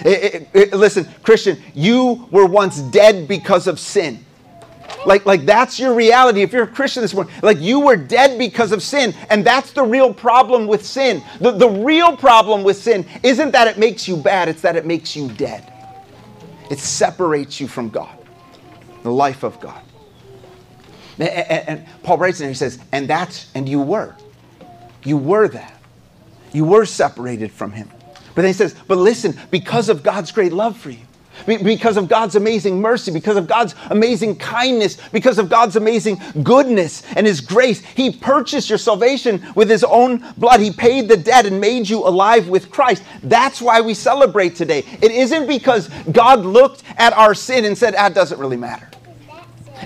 It, 0.05 0.35
it, 0.35 0.49
it, 0.55 0.73
listen, 0.73 1.07
Christian, 1.23 1.61
you 1.75 2.27
were 2.31 2.47
once 2.47 2.81
dead 2.81 3.29
because 3.29 3.67
of 3.67 3.79
sin. 3.79 4.25
Like, 5.07 5.27
like 5.27 5.47
that's 5.47 5.79
your 5.79 5.95
reality. 5.95 6.43
If 6.43 6.53
you're 6.53 6.65
a 6.65 6.67
Christian 6.67 7.03
this 7.03 7.15
morning, 7.15 7.33
like 7.43 7.59
you 7.59 7.81
were 7.81 7.97
dead 7.97 8.39
because 8.39 8.73
of 8.73 8.83
sin, 8.83 9.15
and 9.31 9.45
that's 9.45 9.73
the 9.73 9.83
real 9.83 10.13
problem 10.13 10.67
with 10.67 10.85
sin. 10.85 11.23
The, 11.41 11.53
the 11.53 11.69
real 11.69 12.17
problem 12.17 12.63
with 12.63 12.77
sin 12.77 13.07
isn't 13.23 13.53
that 13.53 13.69
it 13.69 13.79
makes 13.79 14.07
you 14.07 14.17
bad, 14.17 14.49
it's 14.49 14.63
that 14.63 14.77
it 14.77 14.87
makes 14.87 15.17
you 15.17 15.29
dead. 15.33 15.73
It 16.71 16.79
separates 16.79 17.61
you 17.61 17.67
from 17.67 17.89
God, 17.89 18.17
the 19.03 19.11
life 19.11 19.43
of 19.43 19.59
God. 19.61 19.83
And, 21.19 21.29
and, 21.29 21.69
and 21.69 21.87
Paul 22.03 22.19
writes 22.19 22.41
in 22.41 22.45
there, 22.45 22.51
he 22.51 22.57
says, 22.57 22.79
and 22.93 23.09
that's, 23.09 23.51
and 23.55 23.69
you 23.69 23.81
were. 23.81 24.15
You 25.05 25.17
were 25.17 25.49
that. 25.49 25.81
You 26.53 26.65
were 26.65 26.85
separated 26.85 27.51
from 27.51 27.73
him. 27.73 27.91
But 28.35 28.43
then 28.43 28.47
he 28.47 28.53
says, 28.53 28.75
but 28.87 28.99
listen, 28.99 29.39
because 29.51 29.89
of 29.89 30.03
God's 30.03 30.31
great 30.33 30.53
love 30.53 30.77
for 30.77 30.91
you, 30.91 30.99
because 31.47 31.97
of 31.97 32.09
God's 32.09 32.37
amazing 32.37 32.81
mercy, 32.81 33.11
because 33.11 33.37
of 33.37 33.47
God's 33.47 33.75
amazing 33.91 34.37
kindness, 34.37 34.97
because 35.11 35.39
of 35.39 35.49
God's 35.49 35.77
amazing 35.77 36.21
goodness 36.43 37.03
and 37.17 37.27
His 37.27 37.41
grace. 37.41 37.81
He 37.81 38.11
purchased 38.11 38.69
your 38.69 38.79
salvation 38.79 39.45
with 39.55 39.69
His 39.69 39.85
own 39.85 40.25
blood. 40.37 40.61
He 40.61 40.71
paid 40.71 41.09
the 41.09 41.17
debt 41.17 41.47
and 41.47 41.61
made 41.61 41.89
you 41.89 42.07
alive 42.07 42.49
with 42.49 42.71
Christ. 42.71 43.03
That's 43.23 43.61
why 43.61 43.81
we 43.81 43.95
celebrate 43.95 44.57
today. 44.57 44.85
It 45.03 45.11
isn't 45.11 45.47
because 45.47 45.89
God 46.13 46.41
looked 46.41 46.83
at 46.97 47.13
our 47.13 47.35
sin 47.35 47.65
and 47.65 47.77
said, 47.77 47.95
ah, 47.97 48.07
it 48.07 48.15
doesn't 48.15 48.39
really 48.39 48.57
matter. 48.57 48.89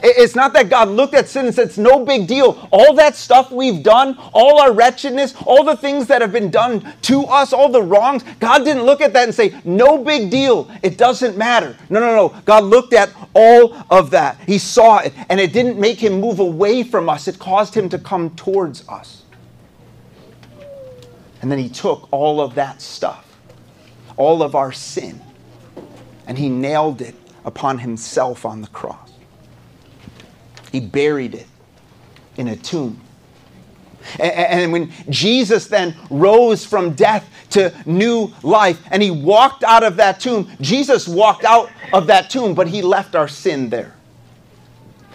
It's 0.02 0.34
not 0.34 0.52
that 0.54 0.68
God 0.68 0.88
looked 0.88 1.14
at 1.14 1.28
sin 1.28 1.46
and 1.46 1.54
said, 1.54 1.68
it's 1.68 1.78
no 1.78 2.04
big 2.04 2.26
deal. 2.26 2.68
All 2.72 2.94
that 2.94 3.16
stuff 3.16 3.50
we've 3.50 3.82
done, 3.82 4.16
all 4.32 4.60
our 4.60 4.72
wretchedness, 4.72 5.34
all 5.46 5.64
the 5.64 5.76
things 5.76 6.06
that 6.08 6.20
have 6.20 6.32
been 6.32 6.50
done 6.50 6.92
to 7.02 7.24
us, 7.24 7.52
all 7.52 7.68
the 7.68 7.82
wrongs, 7.82 8.24
God 8.40 8.64
didn't 8.64 8.84
look 8.84 9.00
at 9.00 9.12
that 9.12 9.24
and 9.24 9.34
say, 9.34 9.54
no 9.64 10.02
big 10.02 10.30
deal. 10.30 10.70
It 10.82 10.98
doesn't 10.98 11.36
matter. 11.36 11.76
No, 11.88 12.00
no, 12.00 12.14
no. 12.14 12.42
God 12.44 12.64
looked 12.64 12.92
at 12.92 13.10
all 13.34 13.76
of 13.90 14.10
that. 14.10 14.38
He 14.46 14.58
saw 14.58 14.98
it, 14.98 15.12
and 15.28 15.38
it 15.38 15.52
didn't 15.52 15.78
make 15.78 15.98
him 15.98 16.20
move 16.20 16.40
away 16.40 16.82
from 16.82 17.08
us, 17.08 17.28
it 17.28 17.38
caused 17.38 17.74
him 17.74 17.88
to 17.90 17.98
come 17.98 18.30
towards 18.36 18.88
us. 18.88 19.22
And 21.42 21.50
then 21.52 21.58
he 21.58 21.68
took 21.68 22.08
all 22.10 22.40
of 22.40 22.54
that 22.54 22.80
stuff, 22.80 23.38
all 24.16 24.42
of 24.42 24.54
our 24.54 24.72
sin, 24.72 25.20
and 26.26 26.38
he 26.38 26.48
nailed 26.48 27.02
it 27.02 27.14
upon 27.44 27.78
himself 27.78 28.46
on 28.46 28.62
the 28.62 28.68
cross. 28.68 29.03
He 30.74 30.80
buried 30.80 31.36
it 31.36 31.46
in 32.36 32.48
a 32.48 32.56
tomb. 32.56 33.00
And 34.18 34.72
when 34.72 34.90
Jesus 35.08 35.68
then 35.68 35.94
rose 36.10 36.64
from 36.64 36.94
death 36.94 37.30
to 37.50 37.72
new 37.86 38.32
life 38.42 38.82
and 38.90 39.00
he 39.00 39.12
walked 39.12 39.62
out 39.62 39.84
of 39.84 39.94
that 39.98 40.18
tomb, 40.18 40.50
Jesus 40.60 41.06
walked 41.06 41.44
out 41.44 41.70
of 41.92 42.08
that 42.08 42.28
tomb, 42.28 42.56
but 42.56 42.66
he 42.66 42.82
left 42.82 43.14
our 43.14 43.28
sin 43.28 43.70
there. 43.70 43.94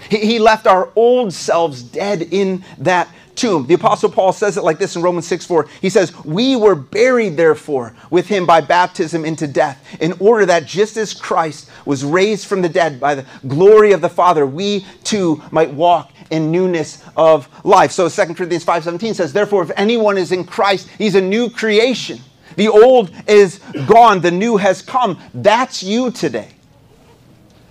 He 0.10 0.40
left 0.40 0.66
our 0.66 0.94
old 0.96 1.34
selves 1.34 1.84
dead 1.84 2.22
in 2.22 2.64
that 2.78 3.10
tomb. 3.40 3.66
The 3.66 3.74
Apostle 3.74 4.12
Paul 4.12 4.34
says 4.34 4.58
it 4.58 4.64
like 4.64 4.78
this 4.78 4.96
in 4.96 5.02
Romans 5.02 5.28
6 5.28 5.46
4. 5.46 5.68
He 5.82 5.90
says, 5.90 6.16
We 6.26 6.56
were 6.56 6.76
buried, 6.76 7.38
therefore, 7.38 7.96
with 8.10 8.28
him 8.28 8.46
by 8.46 8.62
baptism 8.62 9.26
into 9.26 9.48
death, 9.48 9.84
in 10.00 10.14
order 10.20 10.46
that 10.46 10.66
just 10.66 10.98
as 10.98 11.14
Christ 11.14 11.70
was 11.86 12.04
raised 12.04 12.48
from 12.48 12.62
the 12.62 12.70
dead 12.70 13.00
by 13.00 13.16
the 13.16 13.26
glory 13.48 13.94
of 13.94 14.02
the 14.02 14.10
Father, 14.10 14.46
we 14.46 14.86
too 15.04 15.42
might 15.52 15.72
walk 15.72 16.12
in 16.30 16.52
newness 16.52 17.04
of 17.16 17.48
life. 17.66 17.92
So 17.92 18.10
2 18.10 18.36
Corinthians 18.36 18.66
5:17 18.66 19.16
says, 19.16 19.34
Therefore, 19.34 19.64
if 19.64 19.72
anyone 19.76 20.18
is 20.18 20.32
in 20.32 20.44
Christ, 20.44 20.90
he's 20.98 21.16
a 21.16 21.22
new 21.22 21.50
creation. 21.50 22.20
The 22.56 22.68
old 22.68 23.12
is 23.28 23.60
gone, 23.88 24.22
the 24.22 24.32
new 24.32 24.58
has 24.58 24.82
come. 24.82 25.20
That's 25.34 25.82
you 25.82 26.12
today. 26.12 26.50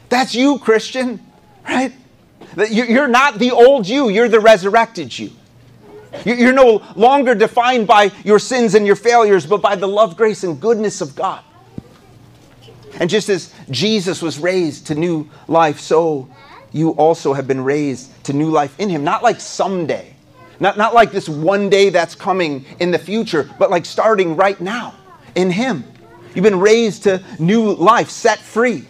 That's 0.09 0.35
you, 0.35 0.59
Christian, 0.59 1.21
right? 1.65 1.93
You're 2.71 3.09
not 3.09 3.39
the 3.39 3.51
old 3.51 3.87
you, 3.87 4.09
you're 4.09 4.29
the 4.29 4.41
resurrected 4.41 5.17
you. 5.19 5.31
You're 6.25 6.53
no 6.53 6.83
longer 6.97 7.35
defined 7.35 7.87
by 7.87 8.13
your 8.25 8.39
sins 8.39 8.75
and 8.75 8.87
your 8.87 8.97
failures, 8.97 9.47
but 9.47 9.63
by 9.63 9.77
the 9.77 9.87
love, 9.87 10.17
grace, 10.17 10.45
and 10.45 10.61
goodness 10.61 11.01
of 11.01 11.15
God. 11.15 11.43
And 13.01 13.09
just 13.09 13.29
as 13.29 13.53
Jesus 13.71 14.23
was 14.23 14.39
raised 14.39 14.87
to 14.89 14.95
new 14.95 15.29
life, 15.47 15.81
so 15.81 16.29
you 16.73 16.91
also 16.91 17.33
have 17.33 17.47
been 17.47 17.63
raised 17.63 18.25
to 18.25 18.33
new 18.33 18.51
life 18.51 18.79
in 18.81 18.89
Him. 18.89 19.05
Not 19.05 19.23
like 19.23 19.41
someday, 19.41 20.15
not, 20.61 20.77
not 20.77 20.95
like 20.95 21.13
this 21.13 21.29
one 21.29 21.71
day 21.71 21.91
that's 21.91 22.15
coming 22.15 22.65
in 22.81 22.91
the 22.91 22.99
future, 22.99 23.49
but 23.59 23.71
like 23.71 23.85
starting 23.85 24.37
right 24.37 24.61
now 24.61 24.95
in 25.35 25.51
Him. 25.51 25.85
You've 26.35 26.43
been 26.43 26.61
raised 26.61 27.05
to 27.05 27.23
new 27.39 27.73
life, 27.75 28.11
set 28.11 28.39
free 28.39 28.87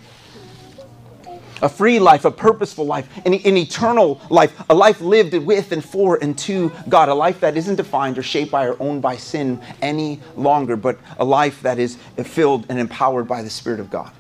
a 1.63 1.69
free 1.69 1.99
life, 1.99 2.25
a 2.25 2.31
purposeful 2.31 2.87
life, 2.87 3.09
an, 3.27 3.35
an, 3.35 3.57
eternal 3.57 4.21
life, 4.31 4.63
a 4.71 4.75
life 4.75 5.01
lived 5.01 5.35
with 5.35 5.73
and 5.73 5.85
for 5.85 6.17
and 6.23 6.39
to 6.39 6.73
God, 6.89 7.09
a 7.09 7.15
life 7.15 7.41
that 7.41 7.57
isn't 7.57 7.77
defined 7.77 8.19
or 8.19 8.23
shaped 8.23 8.51
by 8.51 8.67
or 8.67 8.77
owned 8.81 9.03
by 9.03 9.17
sin 9.17 9.61
any 9.83 10.21
longer, 10.37 10.77
but 10.77 10.99
a 11.19 11.25
life 11.25 11.63
that 11.63 11.79
is 11.79 11.97
filled 12.23 12.67
and 12.69 12.79
empowered 12.79 13.27
by 13.27 13.43
the 13.43 13.51
Spirit 13.51 13.81
of 13.81 13.91
God. 13.91 14.11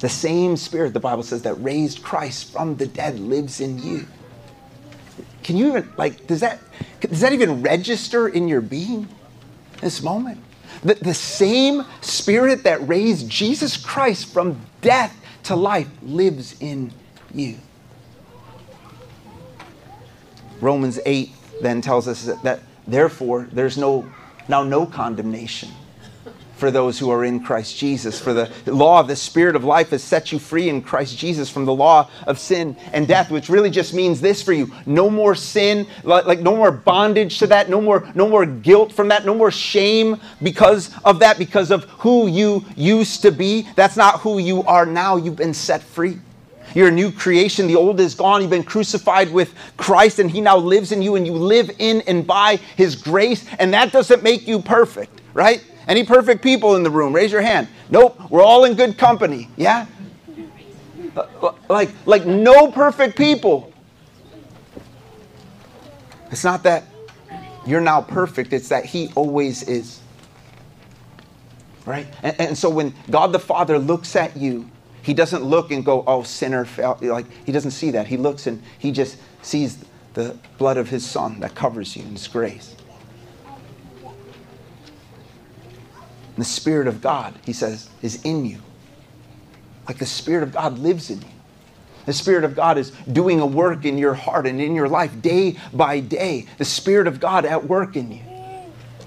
The 0.00 0.08
same 0.08 0.56
Spirit, 0.56 0.92
the 0.92 1.00
Bible 1.00 1.22
says, 1.22 1.42
that 1.42 1.54
raised 1.54 2.02
Christ 2.02 2.52
from 2.52 2.76
the 2.76 2.86
dead 2.86 3.18
lives 3.18 3.60
in 3.60 3.78
you. 3.78 4.06
Can 5.42 5.56
you 5.56 5.68
even, 5.68 5.92
like, 5.96 6.26
does 6.26 6.40
that, 6.40 6.60
does 7.00 7.20
that 7.20 7.32
even 7.32 7.62
register 7.62 8.28
in 8.28 8.48
your 8.48 8.60
being 8.60 9.08
this 9.80 10.02
moment? 10.02 10.40
The, 10.82 10.94
the 10.94 11.14
same 11.14 11.84
Spirit 12.00 12.64
that 12.64 12.86
raised 12.86 13.28
Jesus 13.28 13.76
Christ 13.76 14.32
from 14.32 14.60
death 14.80 15.18
to 15.44 15.56
life 15.56 15.88
lives 16.02 16.56
in 16.60 16.92
you. 17.32 17.56
Romans 20.60 20.98
8 21.04 21.30
then 21.62 21.80
tells 21.80 22.08
us 22.08 22.24
that, 22.24 22.42
that 22.42 22.60
therefore 22.86 23.48
there's 23.52 23.76
no 23.76 24.10
now 24.48 24.62
no 24.62 24.86
condemnation 24.86 25.70
for 26.56 26.70
those 26.70 26.98
who 26.98 27.10
are 27.10 27.24
in 27.24 27.40
Christ 27.40 27.76
Jesus. 27.76 28.20
For 28.20 28.32
the 28.32 28.50
law 28.66 29.00
of 29.00 29.08
the 29.08 29.16
Spirit 29.16 29.56
of 29.56 29.64
life 29.64 29.90
has 29.90 30.02
set 30.02 30.32
you 30.32 30.38
free 30.38 30.68
in 30.68 30.82
Christ 30.82 31.18
Jesus 31.18 31.50
from 31.50 31.64
the 31.64 31.74
law 31.74 32.08
of 32.26 32.38
sin 32.38 32.76
and 32.92 33.08
death, 33.08 33.30
which 33.30 33.48
really 33.48 33.70
just 33.70 33.94
means 33.94 34.20
this 34.20 34.42
for 34.42 34.52
you 34.52 34.72
no 34.86 35.10
more 35.10 35.34
sin, 35.34 35.86
like 36.04 36.40
no 36.40 36.56
more 36.56 36.70
bondage 36.70 37.38
to 37.38 37.46
that, 37.48 37.68
no 37.68 37.80
more, 37.80 38.08
no 38.14 38.28
more 38.28 38.46
guilt 38.46 38.92
from 38.92 39.08
that, 39.08 39.24
no 39.26 39.34
more 39.34 39.50
shame 39.50 40.20
because 40.42 40.90
of 41.04 41.18
that, 41.20 41.38
because 41.38 41.70
of 41.70 41.84
who 41.84 42.26
you 42.28 42.64
used 42.76 43.22
to 43.22 43.30
be. 43.30 43.66
That's 43.74 43.96
not 43.96 44.20
who 44.20 44.38
you 44.38 44.62
are 44.64 44.86
now. 44.86 45.16
You've 45.16 45.36
been 45.36 45.54
set 45.54 45.82
free. 45.82 46.18
You're 46.74 46.88
a 46.88 46.92
new 46.92 47.12
creation. 47.12 47.66
The 47.66 47.76
old 47.76 48.00
is 48.00 48.14
gone. 48.14 48.40
You've 48.40 48.50
been 48.50 48.64
crucified 48.64 49.30
with 49.30 49.54
Christ, 49.76 50.18
and 50.18 50.30
He 50.30 50.40
now 50.40 50.56
lives 50.56 50.92
in 50.92 51.02
you, 51.02 51.14
and 51.14 51.26
you 51.26 51.32
live 51.32 51.70
in 51.78 52.00
and 52.02 52.26
by 52.26 52.56
His 52.76 52.96
grace. 52.96 53.44
And 53.58 53.72
that 53.74 53.92
doesn't 53.92 54.22
make 54.22 54.48
you 54.48 54.60
perfect, 54.60 55.20
right? 55.34 55.62
Any 55.86 56.04
perfect 56.04 56.42
people 56.42 56.76
in 56.76 56.82
the 56.82 56.90
room? 56.90 57.14
Raise 57.14 57.30
your 57.30 57.42
hand. 57.42 57.68
Nope, 57.90 58.18
we're 58.30 58.42
all 58.42 58.64
in 58.64 58.74
good 58.74 58.96
company. 58.96 59.48
Yeah? 59.56 59.86
Uh, 61.16 61.26
uh, 61.42 61.52
like, 61.68 61.90
like 62.06 62.26
no 62.26 62.70
perfect 62.70 63.16
people. 63.16 63.72
It's 66.30 66.44
not 66.44 66.62
that 66.64 66.84
you're 67.66 67.80
now 67.80 68.00
perfect, 68.00 68.52
it's 68.52 68.68
that 68.70 68.84
He 68.84 69.10
always 69.14 69.62
is. 69.62 70.00
Right? 71.86 72.06
And, 72.22 72.40
and 72.40 72.58
so 72.58 72.70
when 72.70 72.94
God 73.10 73.32
the 73.32 73.38
Father 73.38 73.78
looks 73.78 74.16
at 74.16 74.36
you, 74.36 74.68
He 75.02 75.14
doesn't 75.14 75.44
look 75.44 75.70
and 75.70 75.84
go, 75.84 76.02
oh, 76.06 76.22
sinner. 76.22 76.66
Like, 77.00 77.26
He 77.44 77.52
doesn't 77.52 77.72
see 77.72 77.90
that. 77.92 78.06
He 78.06 78.16
looks 78.16 78.46
and 78.46 78.62
He 78.78 78.90
just 78.90 79.18
sees 79.42 79.84
the 80.14 80.36
blood 80.58 80.76
of 80.76 80.88
His 80.88 81.04
Son 81.04 81.40
that 81.40 81.54
covers 81.54 81.94
you 81.94 82.02
in 82.02 82.12
His 82.12 82.26
grace. 82.26 82.74
And 86.36 86.44
the 86.44 86.48
Spirit 86.48 86.86
of 86.86 87.00
God, 87.00 87.34
he 87.44 87.52
says, 87.52 87.88
is 88.02 88.22
in 88.24 88.44
you. 88.44 88.58
Like 89.86 89.98
the 89.98 90.06
Spirit 90.06 90.42
of 90.42 90.52
God 90.52 90.78
lives 90.78 91.10
in 91.10 91.20
you. 91.20 91.28
The 92.06 92.12
Spirit 92.12 92.44
of 92.44 92.54
God 92.54 92.76
is 92.76 92.90
doing 93.10 93.40
a 93.40 93.46
work 93.46 93.84
in 93.84 93.96
your 93.96 94.14
heart 94.14 94.46
and 94.46 94.60
in 94.60 94.74
your 94.74 94.88
life 94.88 95.22
day 95.22 95.56
by 95.72 96.00
day. 96.00 96.46
The 96.58 96.64
Spirit 96.64 97.06
of 97.06 97.20
God 97.20 97.44
at 97.44 97.66
work 97.66 97.96
in 97.96 98.12
you 98.12 98.33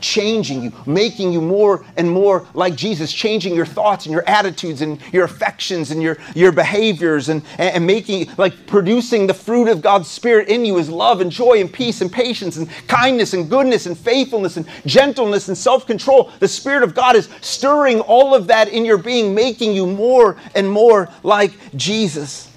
changing 0.02 0.62
you, 0.62 0.72
making 0.86 1.32
you 1.32 1.42
more 1.42 1.86
and 1.96 2.10
more 2.10 2.46
like 2.54 2.76
Jesus, 2.76 3.12
changing 3.12 3.56
your 3.56 3.66
thoughts 3.66 4.06
and 4.06 4.14
your 4.14 4.28
attitudes 4.28 4.82
and 4.82 5.02
your 5.12 5.26
affections 5.26 5.92
and 5.92 6.02
your, 6.02 6.18
your 6.36 6.52
behaviors 6.52 7.30
and, 7.30 7.44
and 7.58 7.86
making, 7.86 8.30
like 8.38 8.68
producing 8.68 9.28
the 9.28 9.34
fruit 9.34 9.68
of 9.68 9.82
God's 9.82 10.08
Spirit 10.08 10.48
in 10.50 10.66
you 10.66 10.78
is 10.78 10.90
love 10.90 11.22
and 11.22 11.32
joy 11.32 11.60
and 11.60 11.72
peace 11.72 12.02
and 12.02 12.12
patience 12.12 12.58
and 12.58 12.70
kindness 12.88 13.34
and 13.34 13.50
goodness 13.50 13.86
and 13.86 13.98
faithfulness 13.98 14.58
and 14.58 14.68
gentleness 14.86 15.48
and 15.48 15.58
self 15.58 15.86
control. 15.86 16.32
The 16.40 16.48
Spirit 16.48 16.84
of 16.84 16.96
God 16.96 17.16
is 17.16 17.30
stirring 17.42 18.00
all 18.02 18.34
of 18.34 18.48
that 18.48 18.70
in 18.70 18.86
your 18.86 18.98
being, 18.98 19.34
making 19.34 19.74
you 19.74 19.88
more 19.88 20.38
and 20.56 20.70
more 20.70 21.10
like 21.24 21.54
Jesus. 21.76 22.52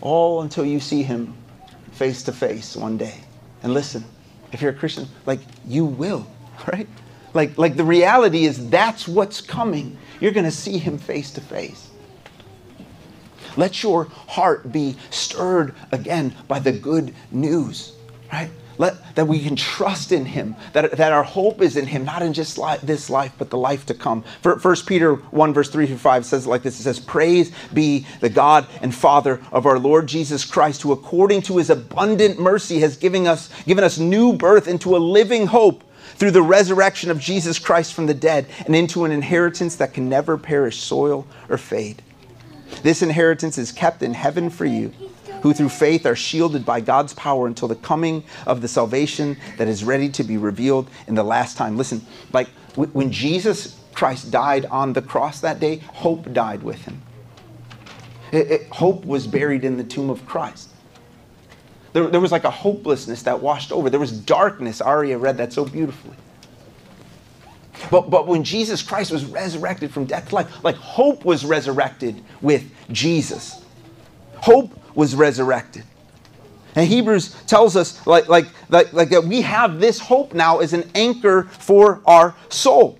All 0.00 0.42
until 0.42 0.64
you 0.64 0.80
see 0.80 1.02
Him 1.02 1.34
face 1.92 2.22
to 2.24 2.32
face 2.32 2.76
one 2.76 2.96
day. 2.96 3.20
And 3.62 3.74
listen 3.74 4.04
if 4.52 4.62
you're 4.62 4.70
a 4.70 4.74
Christian, 4.74 5.08
like 5.26 5.40
you 5.66 5.84
will, 5.84 6.26
right? 6.72 6.88
Like, 7.34 7.58
like 7.58 7.76
the 7.76 7.84
reality 7.84 8.44
is 8.44 8.70
that's 8.70 9.06
what's 9.06 9.40
coming. 9.40 9.96
You're 10.20 10.32
going 10.32 10.46
to 10.46 10.50
see 10.50 10.78
him 10.78 10.98
face 10.98 11.30
to 11.32 11.40
face. 11.40 11.88
Let 13.56 13.82
your 13.82 14.04
heart 14.04 14.72
be 14.72 14.96
stirred 15.10 15.74
again 15.90 16.34
by 16.46 16.60
the 16.60 16.72
good 16.72 17.14
news, 17.30 17.92
right? 18.32 18.50
Let, 18.78 19.16
that 19.16 19.26
we 19.26 19.40
can 19.40 19.56
trust 19.56 20.12
in 20.12 20.24
him, 20.24 20.54
that, 20.72 20.92
that 20.92 21.12
our 21.12 21.24
hope 21.24 21.60
is 21.60 21.76
in 21.76 21.86
him, 21.86 22.04
not 22.04 22.22
in 22.22 22.32
just 22.32 22.56
li- 22.56 22.78
this 22.82 23.10
life, 23.10 23.32
but 23.36 23.50
the 23.50 23.58
life 23.58 23.84
to 23.86 23.94
come. 23.94 24.22
For, 24.40 24.56
1 24.56 24.76
Peter 24.86 25.16
1, 25.16 25.52
verse 25.52 25.68
3 25.68 25.86
through 25.86 25.98
5 25.98 26.24
says 26.24 26.46
it 26.46 26.48
like 26.48 26.62
this 26.62 26.78
It 26.78 26.84
says, 26.84 27.00
Praise 27.00 27.52
be 27.74 28.06
the 28.20 28.28
God 28.28 28.66
and 28.80 28.94
Father 28.94 29.40
of 29.50 29.66
our 29.66 29.78
Lord 29.78 30.06
Jesus 30.06 30.44
Christ, 30.44 30.82
who 30.82 30.92
according 30.92 31.42
to 31.42 31.58
his 31.58 31.70
abundant 31.70 32.38
mercy 32.38 32.78
has 32.80 32.96
given 32.96 33.26
us, 33.26 33.50
given 33.64 33.84
us 33.84 33.98
new 33.98 34.32
birth 34.32 34.68
into 34.68 34.96
a 34.96 34.98
living 34.98 35.48
hope 35.48 35.82
through 36.14 36.30
the 36.30 36.42
resurrection 36.42 37.10
of 37.10 37.20
Jesus 37.20 37.58
Christ 37.58 37.94
from 37.94 38.06
the 38.06 38.14
dead 38.14 38.46
and 38.66 38.74
into 38.74 39.04
an 39.04 39.12
inheritance 39.12 39.76
that 39.76 39.92
can 39.92 40.08
never 40.08 40.38
perish, 40.38 40.78
soil, 40.78 41.26
or 41.48 41.58
fade. 41.58 42.02
This 42.82 43.02
inheritance 43.02 43.58
is 43.58 43.72
kept 43.72 44.02
in 44.02 44.14
heaven 44.14 44.50
for 44.50 44.64
you 44.64 44.92
who 45.42 45.52
through 45.52 45.68
faith 45.68 46.06
are 46.06 46.16
shielded 46.16 46.64
by 46.64 46.80
God's 46.80 47.14
power 47.14 47.46
until 47.46 47.68
the 47.68 47.76
coming 47.76 48.24
of 48.46 48.60
the 48.60 48.68
salvation 48.68 49.36
that 49.56 49.68
is 49.68 49.84
ready 49.84 50.08
to 50.10 50.24
be 50.24 50.36
revealed 50.36 50.88
in 51.06 51.14
the 51.14 51.22
last 51.22 51.56
time. 51.56 51.76
Listen, 51.76 52.04
like 52.32 52.48
when 52.74 53.10
Jesus 53.10 53.78
Christ 53.92 54.30
died 54.30 54.66
on 54.66 54.92
the 54.92 55.02
cross 55.02 55.40
that 55.40 55.58
day, 55.58 55.78
hope 55.78 56.32
died 56.32 56.62
with 56.62 56.82
him. 56.84 57.02
It, 58.30 58.50
it, 58.50 58.68
hope 58.68 59.04
was 59.04 59.26
buried 59.26 59.64
in 59.64 59.76
the 59.76 59.84
tomb 59.84 60.10
of 60.10 60.24
Christ. 60.26 60.68
There, 61.92 62.06
there 62.06 62.20
was 62.20 62.30
like 62.30 62.44
a 62.44 62.50
hopelessness 62.50 63.22
that 63.22 63.40
washed 63.40 63.72
over. 63.72 63.90
There 63.90 63.98
was 63.98 64.12
darkness. 64.12 64.80
Aria 64.80 65.18
read 65.18 65.38
that 65.38 65.52
so 65.52 65.64
beautifully. 65.64 66.14
But, 67.90 68.10
but 68.10 68.26
when 68.26 68.44
Jesus 68.44 68.82
Christ 68.82 69.10
was 69.10 69.24
resurrected 69.24 69.92
from 69.92 70.04
death 70.04 70.28
to 70.28 70.34
life, 70.34 70.62
like 70.62 70.76
hope 70.76 71.24
was 71.24 71.44
resurrected 71.44 72.22
with 72.40 72.70
Jesus. 72.92 73.64
Hope 74.36 74.77
was 74.94 75.14
resurrected. 75.14 75.84
And 76.74 76.86
Hebrews 76.86 77.34
tells 77.46 77.76
us 77.76 78.06
like, 78.06 78.28
like, 78.28 78.46
like, 78.68 78.92
like 78.92 79.08
that 79.10 79.24
we 79.24 79.42
have 79.42 79.80
this 79.80 79.98
hope 79.98 80.34
now 80.34 80.58
as 80.58 80.72
an 80.72 80.88
anchor 80.94 81.44
for 81.44 82.00
our 82.06 82.34
soul, 82.50 82.98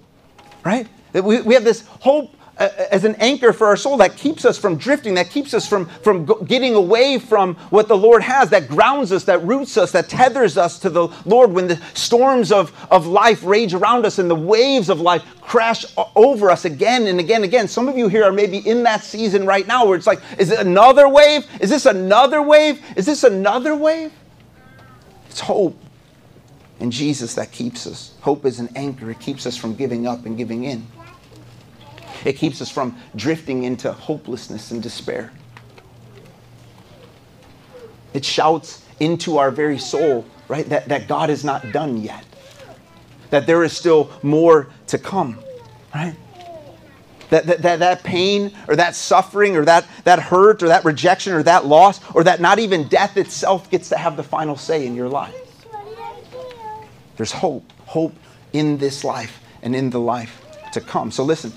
right? 0.64 0.88
That 1.12 1.24
we, 1.24 1.42
we 1.42 1.54
have 1.54 1.64
this 1.64 1.86
hope 1.86 2.34
as 2.58 3.04
an 3.04 3.14
anchor 3.16 3.52
for 3.52 3.66
our 3.68 3.76
soul 3.76 3.96
that 3.98 4.16
keeps 4.16 4.44
us 4.44 4.58
from 4.58 4.76
drifting, 4.76 5.14
that 5.14 5.30
keeps 5.30 5.54
us 5.54 5.68
from, 5.68 5.86
from 5.86 6.26
getting 6.44 6.74
away 6.74 7.18
from 7.18 7.54
what 7.70 7.86
the 7.86 7.96
Lord 7.96 8.22
has, 8.22 8.50
that 8.50 8.68
grounds 8.68 9.12
us, 9.12 9.24
that 9.24 9.42
roots 9.44 9.76
us, 9.76 9.92
that 9.92 10.08
tethers 10.08 10.56
us 10.58 10.78
to 10.80 10.90
the 10.90 11.08
Lord 11.24 11.52
when 11.52 11.68
the 11.68 11.80
storms 11.94 12.50
of, 12.50 12.72
of 12.90 13.06
life 13.06 13.44
rage 13.44 13.74
around 13.74 14.04
us 14.04 14.18
and 14.18 14.28
the 14.28 14.34
waves 14.34 14.88
of 14.88 15.00
life 15.00 15.22
crash 15.40 15.84
over 16.16 16.50
us 16.50 16.64
again 16.64 17.06
and 17.06 17.20
again 17.20 17.36
and 17.36 17.44
again. 17.44 17.68
Some 17.68 17.88
of 17.88 17.96
you 17.96 18.08
here 18.08 18.24
are 18.24 18.32
maybe 18.32 18.58
in 18.58 18.82
that 18.82 19.04
season 19.04 19.46
right 19.46 19.66
now 19.66 19.86
where 19.86 19.96
it's 19.96 20.06
like, 20.06 20.20
is 20.36 20.50
it 20.50 20.58
another 20.58 21.08
wave? 21.08 21.46
Is 21.60 21.70
this 21.70 21.86
another 21.86 22.42
wave? 22.42 22.84
Is 22.96 23.06
this 23.06 23.24
another 23.24 23.76
wave? 23.76 24.12
It's 25.30 25.40
hope 25.40 25.78
in 26.80 26.90
Jesus 26.90 27.34
that 27.34 27.52
keeps 27.52 27.86
us. 27.86 28.14
Hope 28.20 28.44
is 28.44 28.60
an 28.60 28.68
anchor, 28.74 29.10
it 29.10 29.20
keeps 29.20 29.46
us 29.46 29.56
from 29.56 29.74
giving 29.74 30.06
up 30.06 30.26
and 30.26 30.36
giving 30.36 30.64
in. 30.64 30.86
It 32.24 32.34
keeps 32.34 32.60
us 32.60 32.70
from 32.70 32.96
drifting 33.16 33.64
into 33.64 33.92
hopelessness 33.92 34.70
and 34.70 34.82
despair. 34.82 35.32
It 38.14 38.24
shouts 38.24 38.84
into 39.00 39.38
our 39.38 39.50
very 39.50 39.78
soul, 39.78 40.24
right, 40.48 40.68
that, 40.68 40.88
that 40.88 41.08
God 41.08 41.30
is 41.30 41.44
not 41.44 41.72
done 41.72 41.98
yet, 41.98 42.24
that 43.30 43.46
there 43.46 43.62
is 43.62 43.76
still 43.76 44.10
more 44.22 44.68
to 44.88 44.98
come, 44.98 45.38
right? 45.94 46.16
That, 47.30 47.46
that, 47.46 47.62
that, 47.62 47.78
that 47.80 48.02
pain 48.02 48.56
or 48.68 48.76
that 48.76 48.94
suffering 48.94 49.54
or 49.56 49.64
that, 49.66 49.86
that 50.04 50.18
hurt 50.18 50.62
or 50.62 50.68
that 50.68 50.86
rejection 50.86 51.34
or 51.34 51.42
that 51.42 51.66
loss 51.66 52.00
or 52.14 52.24
that 52.24 52.40
not 52.40 52.58
even 52.58 52.88
death 52.88 53.18
itself 53.18 53.70
gets 53.70 53.90
to 53.90 53.98
have 53.98 54.16
the 54.16 54.22
final 54.22 54.56
say 54.56 54.86
in 54.86 54.94
your 54.94 55.10
life. 55.10 55.34
There's 57.18 57.32
hope, 57.32 57.70
hope 57.84 58.14
in 58.54 58.78
this 58.78 59.04
life 59.04 59.42
and 59.62 59.76
in 59.76 59.90
the 59.90 60.00
life 60.00 60.42
to 60.72 60.80
come. 60.80 61.10
So 61.10 61.22
listen, 61.24 61.52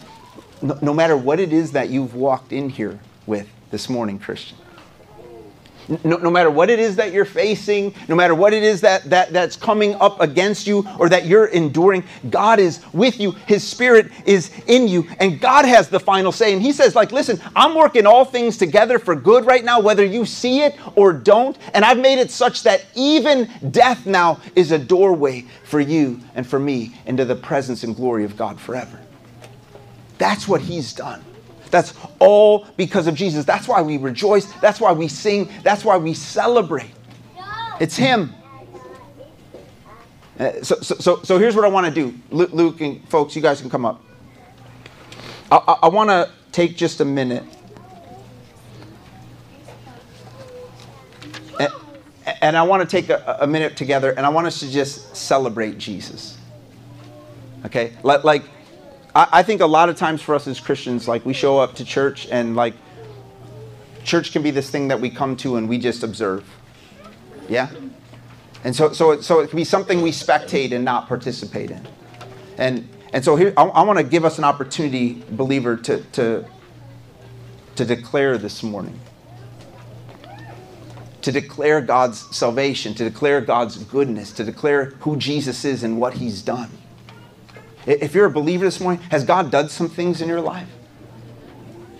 no, 0.62 0.77
no 0.82 0.94
matter 0.94 1.18
what 1.18 1.39
it 1.39 1.53
is 1.53 1.72
that 1.74 1.89
you've 1.89 2.15
walked 2.15 2.51
in 2.53 2.70
here 2.70 3.00
with 3.25 3.48
this 3.72 3.89
morning, 3.89 4.20
Christian. 4.20 4.58
No, 6.03 6.18
no, 6.18 6.30
matter 6.30 6.50
what 6.50 6.70
it 6.70 6.79
is 6.79 6.96
that 6.98 7.12
you're 7.12 7.25
facing, 7.25 7.94
no 8.07 8.16
matter 8.16 8.36
what 8.36 8.53
it 8.53 8.64
is 8.64 8.81
that, 8.81 9.03
that, 9.09 9.33
that's 9.33 9.57
coming 9.57 9.96
up 9.96 10.22
against 10.22 10.68
you 10.68 10.88
or 11.00 11.09
that 11.09 11.25
you're 11.25 11.48
enduring, 11.48 12.03
God 12.29 12.59
is 12.59 12.81
with 12.94 13.20
you. 13.20 13.31
His 13.46 13.68
Spirit 13.68 14.12
is 14.25 14.51
in 14.68 14.88
you, 14.88 15.07
and 15.20 15.42
God 15.42 15.66
has 15.66 15.90
the 15.90 16.00
final 16.00 16.31
say. 16.31 16.53
And 16.53 16.62
He 16.62 16.72
says, 16.72 16.96
like, 16.96 17.12
listen, 17.12 17.42
I'm 17.55 17.75
working 17.75 18.05
all 18.05 18.24
things 18.24 18.57
together 18.57 19.00
for 19.00 19.16
good 19.16 19.46
right 19.46 19.66
now, 19.66 19.79
whether 19.79 20.05
you 20.05 20.25
see 20.25 20.62
it 20.62 20.75
or 20.96 21.12
don't. 21.12 21.57
And 21.74 21.83
I've 21.83 22.00
made 22.00 22.20
it 22.20 22.31
such 22.31 22.64
that 22.64 22.86
even 22.96 23.50
death 23.72 24.05
now 24.05 24.40
is 24.55 24.72
a 24.72 24.79
doorway 24.79 25.46
for 25.64 25.79
you 25.79 26.20
and 26.36 26.46
for 26.48 26.59
me 26.59 26.96
into 27.05 27.25
the 27.25 27.36
presence 27.36 27.83
and 27.83 27.96
glory 27.96 28.24
of 28.24 28.38
God 28.38 28.59
forever. 28.59 29.00
That's 30.22 30.48
what 30.48 30.62
he's 30.62 30.94
done. 30.94 31.20
That's 31.72 31.96
all 32.20 32.68
because 32.77 33.07
of 33.07 33.16
Jesus. 33.16 33.44
That's 33.44 33.68
why 33.68 33.81
we 33.81 33.98
rejoice. 33.98 34.46
That's 34.62 34.79
why 34.79 34.92
we 34.92 35.07
sing. 35.07 35.50
That's 35.64 35.84
why 35.84 35.98
we 35.98 36.14
celebrate. 36.14 36.92
It's 37.79 37.98
him. 37.98 38.31
Uh, 40.40 40.62
so, 40.62 40.75
so, 40.75 40.96
so, 41.00 41.24
so 41.24 41.40
here's 41.40 41.55
what 41.55 41.66
I 41.66 41.70
want 41.70 41.88
to 41.88 41.92
do. 41.92 42.16
Luke 42.29 42.81
and 42.81 43.03
folks, 43.10 43.36
you 43.36 43.42
guys 43.42 43.62
can 43.62 43.70
come 43.72 43.84
up. 43.84 44.00
I, 45.51 45.79
I, 45.81 45.88
want 45.88 46.12
to 46.12 46.29
take 46.51 46.77
just 46.77 47.00
a 47.00 47.05
minute. 47.05 47.44
And, 51.60 51.74
and 52.42 52.57
I 52.57 52.62
want 52.62 52.88
to 52.88 52.88
take 52.88 53.10
a, 53.10 53.38
a 53.42 53.48
minute 53.48 53.75
together 53.75 54.12
and 54.12 54.24
I 54.24 54.29
want 54.29 54.46
us 54.46 54.60
to 54.60 54.70
just 54.70 55.16
celebrate 55.16 55.79
Jesus. 55.79 56.38
Okay? 57.66 57.94
Like 58.03 58.44
I, 59.16 59.28
I 59.32 59.44
think 59.44 59.62
a 59.62 59.66
lot 59.66 59.90
of 59.90 59.96
times 59.96 60.22
for 60.22 60.36
us 60.36 60.48
as 60.48 60.60
Christians, 60.60 61.08
like 61.08 61.26
we 61.26 61.34
show 61.34 61.60
up 61.60 61.76
to 61.76 61.86
church 61.86 62.28
and 62.32 62.56
like 62.56 62.74
church 64.04 64.32
can 64.32 64.42
be 64.42 64.52
this 64.52 64.70
thing 64.70 64.88
that 64.90 65.00
we 65.00 65.10
come 65.10 65.36
to 65.38 65.58
and 65.58 65.68
we 65.68 65.78
just 65.78 66.04
observe. 66.04 66.46
Yeah? 67.50 67.70
And 68.64 68.76
so, 68.76 68.94
so, 68.94 69.12
it, 69.12 69.24
so 69.24 69.40
it 69.40 69.50
can 69.50 69.58
be 69.58 69.64
something 69.64 70.02
we 70.02 70.12
spectate 70.12 70.72
and 70.72 70.86
not 70.86 71.08
participate 71.08 71.72
in. 71.72 71.88
And, 72.58 72.88
and 73.12 73.24
so 73.26 73.36
here, 73.36 73.54
I, 73.58 73.64
I 73.64 73.82
want 73.84 73.98
to 73.98 74.04
give 74.04 74.24
us 74.24 74.38
an 74.38 74.44
opportunity, 74.44 75.24
believer, 75.32 75.76
to, 75.78 76.02
to, 76.04 76.46
to 77.76 77.86
declare 77.86 78.38
this 78.38 78.64
morning. 78.64 79.00
To 81.24 81.32
declare 81.32 81.82
God's 81.82 82.36
salvation, 82.36 82.94
to 82.96 83.04
declare 83.04 83.42
God's 83.42 83.78
goodness, 83.78 84.32
to 84.34 84.44
declare 84.44 84.86
who 85.02 85.18
Jesus 85.18 85.66
is 85.66 85.84
and 85.84 86.00
what 86.00 86.14
he's 86.14 86.42
done. 86.42 86.70
If 87.85 88.13
you're 88.13 88.25
a 88.25 88.31
believer 88.31 88.65
this 88.65 88.79
morning, 88.79 89.01
has 89.09 89.24
God 89.24 89.51
done 89.51 89.70
some 89.70 89.89
things 89.89 90.22
in 90.22 90.27
your 90.27 90.41
life? 90.41 90.70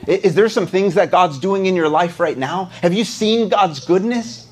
Is 0.08 0.34
there 0.34 0.50
some 0.50 0.66
things 0.66 0.96
that 0.96 1.12
God's 1.12 1.40
doing 1.40 1.68
in 1.68 1.76
your 1.76 1.90
life 1.90 2.20
right 2.20 2.38
now? 2.38 2.66
Have 2.82 2.94
you 2.94 3.04
seen 3.04 3.50
God's 3.50 3.86
goodness? 3.86 4.48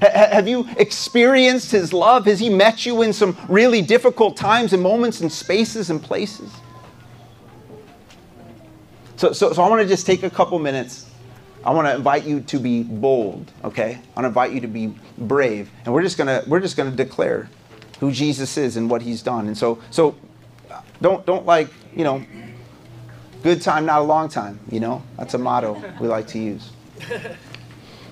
Have 0.00 0.48
you 0.48 0.66
experienced 0.78 1.70
His 1.70 1.92
love? 1.92 2.26
Has 2.26 2.40
He 2.40 2.48
met 2.48 2.84
you 2.84 3.02
in 3.02 3.12
some 3.12 3.36
really 3.48 3.82
difficult 3.82 4.36
times 4.36 4.72
and 4.72 4.82
moments 4.82 5.20
and 5.20 5.30
spaces 5.30 5.90
and 5.90 6.02
places? 6.02 6.50
So, 9.16 9.32
so, 9.32 9.52
so 9.52 9.62
I 9.62 9.68
want 9.68 9.80
to 9.82 9.88
just 9.88 10.06
take 10.06 10.22
a 10.22 10.30
couple 10.30 10.58
minutes. 10.58 11.10
I 11.64 11.70
want 11.70 11.86
to 11.88 11.94
invite 11.94 12.24
you 12.24 12.40
to 12.40 12.58
be 12.58 12.82
bold, 12.82 13.50
okay? 13.64 13.92
I 13.94 14.20
want 14.20 14.24
to 14.24 14.28
invite 14.28 14.52
you 14.52 14.60
to 14.60 14.68
be 14.68 14.94
brave. 15.16 15.70
And 15.84 15.94
we're 15.94 16.02
just 16.02 16.18
going 16.18 16.26
to 16.26 16.48
we're 16.48 16.60
just 16.60 16.76
going 16.76 16.90
to 16.90 16.96
declare 16.96 17.48
who 18.00 18.12
Jesus 18.12 18.58
is 18.58 18.76
and 18.76 18.90
what 18.90 19.02
he's 19.02 19.22
done. 19.22 19.46
And 19.46 19.56
so 19.56 19.78
so 19.90 20.14
don't 21.00 21.24
don't 21.26 21.46
like 21.46 21.68
you 21.94 22.04
know 22.04 22.24
good 23.42 23.60
time 23.60 23.86
not 23.86 24.00
a 24.00 24.04
long 24.04 24.28
time 24.28 24.58
you 24.70 24.80
know? 24.80 25.02
That's 25.16 25.34
a 25.34 25.38
motto 25.38 25.82
we 26.00 26.08
like 26.08 26.26
to 26.28 26.38
use. 26.38 26.70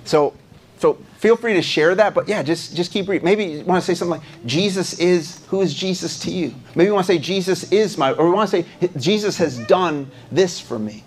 So 0.05 0.35
so 0.79 0.95
feel 1.19 1.37
free 1.37 1.55
to 1.55 1.63
share 1.63 1.95
that 1.95 2.13
but 2.13 2.27
yeah 2.27 2.43
just 2.43 2.75
just 2.75 2.91
keep 2.91 3.09
reading. 3.09 3.25
Maybe 3.25 3.45
you 3.45 3.65
want 3.65 3.81
to 3.81 3.87
say 3.87 3.95
something 3.95 4.19
like 4.19 4.47
jesus 4.47 4.99
is 4.99 5.45
who 5.47 5.61
is 5.61 5.73
jesus 5.75 6.19
to 6.21 6.31
you? 6.31 6.55
Maybe 6.75 6.87
you 6.89 6.95
want 6.95 7.07
to 7.07 7.13
say 7.13 7.19
jesus 7.19 7.71
is 7.73 7.97
my 7.97 8.13
or 8.13 8.27
we 8.27 8.33
want 8.33 8.51
to 8.51 8.65
say 8.65 8.91
jesus 8.97 9.37
has 9.39 9.59
done 9.67 10.11
this 10.31 10.59
for 10.59 10.79
me 10.79 11.05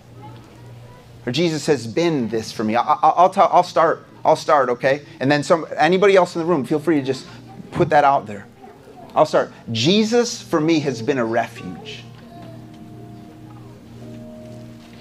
or 1.25 1.31
jesus 1.31 1.65
has 1.65 1.85
been 1.87 2.29
this 2.29 2.51
for 2.51 2.63
me. 2.63 2.75
I, 2.75 2.81
I, 2.81 3.21
will 3.21 3.29
tell 3.29 3.49
i'll 3.51 3.63
start 3.63 4.05
i'll 4.23 4.37
start 4.37 4.69
okay? 4.69 5.01
And 5.19 5.29
then 5.29 5.43
some 5.43 5.65
anybody 5.77 6.15
else 6.15 6.35
in 6.35 6.41
the 6.41 6.45
room 6.45 6.63
feel 6.63 6.79
free 6.79 6.99
to 6.99 7.05
just 7.05 7.27
put 7.71 7.89
that 7.89 8.05
out 8.05 8.25
there 8.25 8.47
I'll 9.15 9.25
start. 9.25 9.51
Jesus, 9.71 10.41
for 10.41 10.59
me, 10.59 10.79
has 10.81 11.01
been 11.01 11.17
a 11.17 11.25
refuge. 11.25 12.03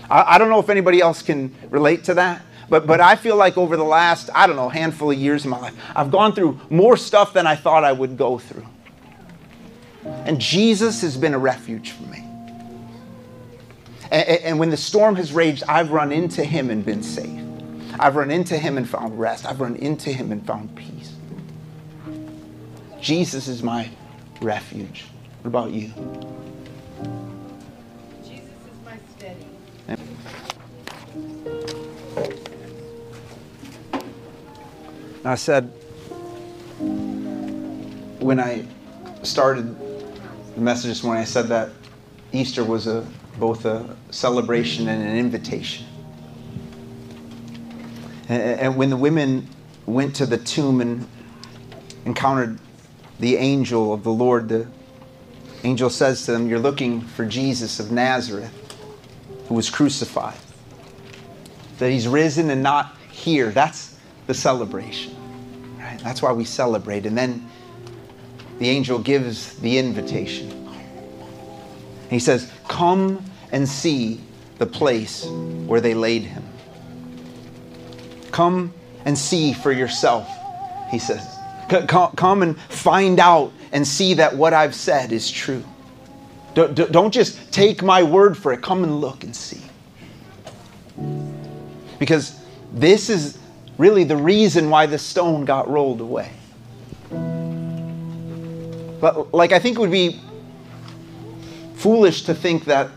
I, 0.08 0.34
I 0.34 0.38
don't 0.38 0.48
know 0.48 0.60
if 0.60 0.70
anybody 0.70 1.00
else 1.00 1.20
can 1.20 1.54
relate 1.70 2.04
to 2.04 2.14
that. 2.14 2.42
But, 2.68 2.86
but 2.86 3.00
I 3.00 3.16
feel 3.16 3.36
like 3.36 3.58
over 3.58 3.76
the 3.76 3.84
last, 3.84 4.30
I 4.34 4.46
don't 4.46 4.56
know, 4.56 4.68
handful 4.68 5.10
of 5.10 5.18
years 5.18 5.44
in 5.44 5.50
my 5.50 5.58
life, 5.58 5.74
I've 5.94 6.10
gone 6.10 6.32
through 6.32 6.58
more 6.70 6.96
stuff 6.96 7.32
than 7.32 7.46
I 7.46 7.56
thought 7.56 7.84
I 7.84 7.92
would 7.92 8.16
go 8.16 8.38
through. 8.38 8.66
And 10.04 10.40
Jesus 10.40 11.02
has 11.02 11.16
been 11.16 11.34
a 11.34 11.38
refuge 11.38 11.90
for 11.90 12.04
me. 12.04 12.24
And, 14.10 14.28
and, 14.28 14.58
when 14.58 14.70
the 14.70 14.76
storm 14.76 15.16
has 15.16 15.32
raged, 15.32 15.64
I've 15.68 15.90
run 15.90 16.12
into 16.12 16.44
him 16.44 16.70
and 16.70 16.84
been 16.84 17.02
safe. 17.02 17.40
I've 17.98 18.16
run 18.16 18.30
into 18.30 18.56
him 18.56 18.76
and 18.76 18.88
found 18.88 19.18
rest. 19.18 19.46
I've 19.46 19.60
run 19.60 19.76
into 19.76 20.10
him 20.10 20.30
and 20.30 20.46
found 20.46 20.74
peace. 20.76 21.14
Jesus 23.00 23.48
is 23.48 23.62
my 23.62 23.90
refuge. 24.40 25.06
What 25.42 25.48
about 25.48 25.70
you? 25.70 25.92
Jesus 28.22 28.42
is 28.42 28.84
my 28.84 28.98
steady. 29.16 29.46
I 35.24 35.34
said, 35.36 35.64
when 38.20 38.38
I 38.40 38.66
started 39.22 39.74
the 40.54 40.60
message 40.60 40.90
this 40.90 41.02
morning, 41.02 41.22
I 41.22 41.26
said 41.26 41.48
that 41.48 41.70
Easter 42.32 42.64
was 42.64 42.86
a, 42.86 43.06
both 43.38 43.64
a 43.64 43.96
celebration 44.10 44.88
and 44.88 45.02
an 45.02 45.16
invitation. 45.16 45.86
And, 48.28 48.60
and 48.60 48.76
when 48.76 48.90
the 48.90 48.96
women 48.96 49.48
went 49.86 50.16
to 50.16 50.26
the 50.26 50.38
tomb 50.38 50.80
and 50.80 51.06
encountered 52.04 52.58
the 53.20 53.36
angel 53.36 53.92
of 53.92 54.02
the 54.02 54.12
Lord, 54.12 54.48
the 54.48 54.66
angel 55.62 55.90
says 55.90 56.24
to 56.26 56.32
them, 56.32 56.48
You're 56.48 56.58
looking 56.58 57.00
for 57.00 57.24
Jesus 57.24 57.80
of 57.80 57.90
Nazareth, 57.90 58.52
who 59.48 59.54
was 59.54 59.70
crucified. 59.70 60.36
That 61.78 61.90
he's 61.90 62.06
risen 62.06 62.50
and 62.50 62.62
not 62.62 62.96
here. 63.10 63.50
That's 63.50 63.96
the 64.26 64.34
celebration. 64.34 65.14
Right? 65.78 65.98
That's 66.00 66.22
why 66.22 66.32
we 66.32 66.44
celebrate. 66.44 67.06
And 67.06 67.16
then 67.16 67.48
the 68.58 68.68
angel 68.68 68.98
gives 68.98 69.54
the 69.58 69.78
invitation. 69.78 70.68
He 72.10 72.18
says, 72.18 72.50
Come 72.68 73.24
and 73.52 73.68
see 73.68 74.20
the 74.58 74.66
place 74.66 75.24
where 75.26 75.80
they 75.80 75.94
laid 75.94 76.22
him. 76.22 76.44
Come 78.30 78.72
and 79.04 79.16
see 79.16 79.52
for 79.52 79.72
yourself, 79.72 80.28
he 80.90 80.98
says. 80.98 81.33
Come 81.68 82.42
and 82.42 82.58
find 82.60 83.20
out 83.20 83.52
and 83.72 83.86
see 83.86 84.14
that 84.14 84.36
what 84.36 84.52
I've 84.52 84.74
said 84.74 85.12
is 85.12 85.30
true. 85.30 85.64
Don't 86.54 87.10
just 87.10 87.52
take 87.52 87.82
my 87.82 88.02
word 88.02 88.36
for 88.38 88.52
it. 88.52 88.62
Come 88.62 88.84
and 88.84 89.00
look 89.00 89.24
and 89.24 89.34
see. 89.34 89.60
Because 91.98 92.40
this 92.72 93.10
is 93.10 93.38
really 93.78 94.04
the 94.04 94.16
reason 94.16 94.70
why 94.70 94.86
the 94.86 94.98
stone 94.98 95.44
got 95.44 95.68
rolled 95.68 96.00
away. 96.00 96.30
But, 99.00 99.34
like, 99.34 99.52
I 99.52 99.58
think 99.58 99.76
it 99.76 99.80
would 99.80 99.90
be 99.90 100.20
foolish 101.74 102.22
to 102.22 102.34
think 102.34 102.64
that 102.66 102.88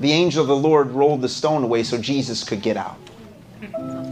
the 0.00 0.12
angel 0.12 0.42
of 0.42 0.48
the 0.48 0.56
Lord 0.56 0.90
rolled 0.90 1.22
the 1.22 1.28
stone 1.28 1.62
away 1.62 1.84
so 1.84 1.96
Jesus 1.96 2.42
could 2.42 2.62
get 2.62 2.76
out. 2.76 2.98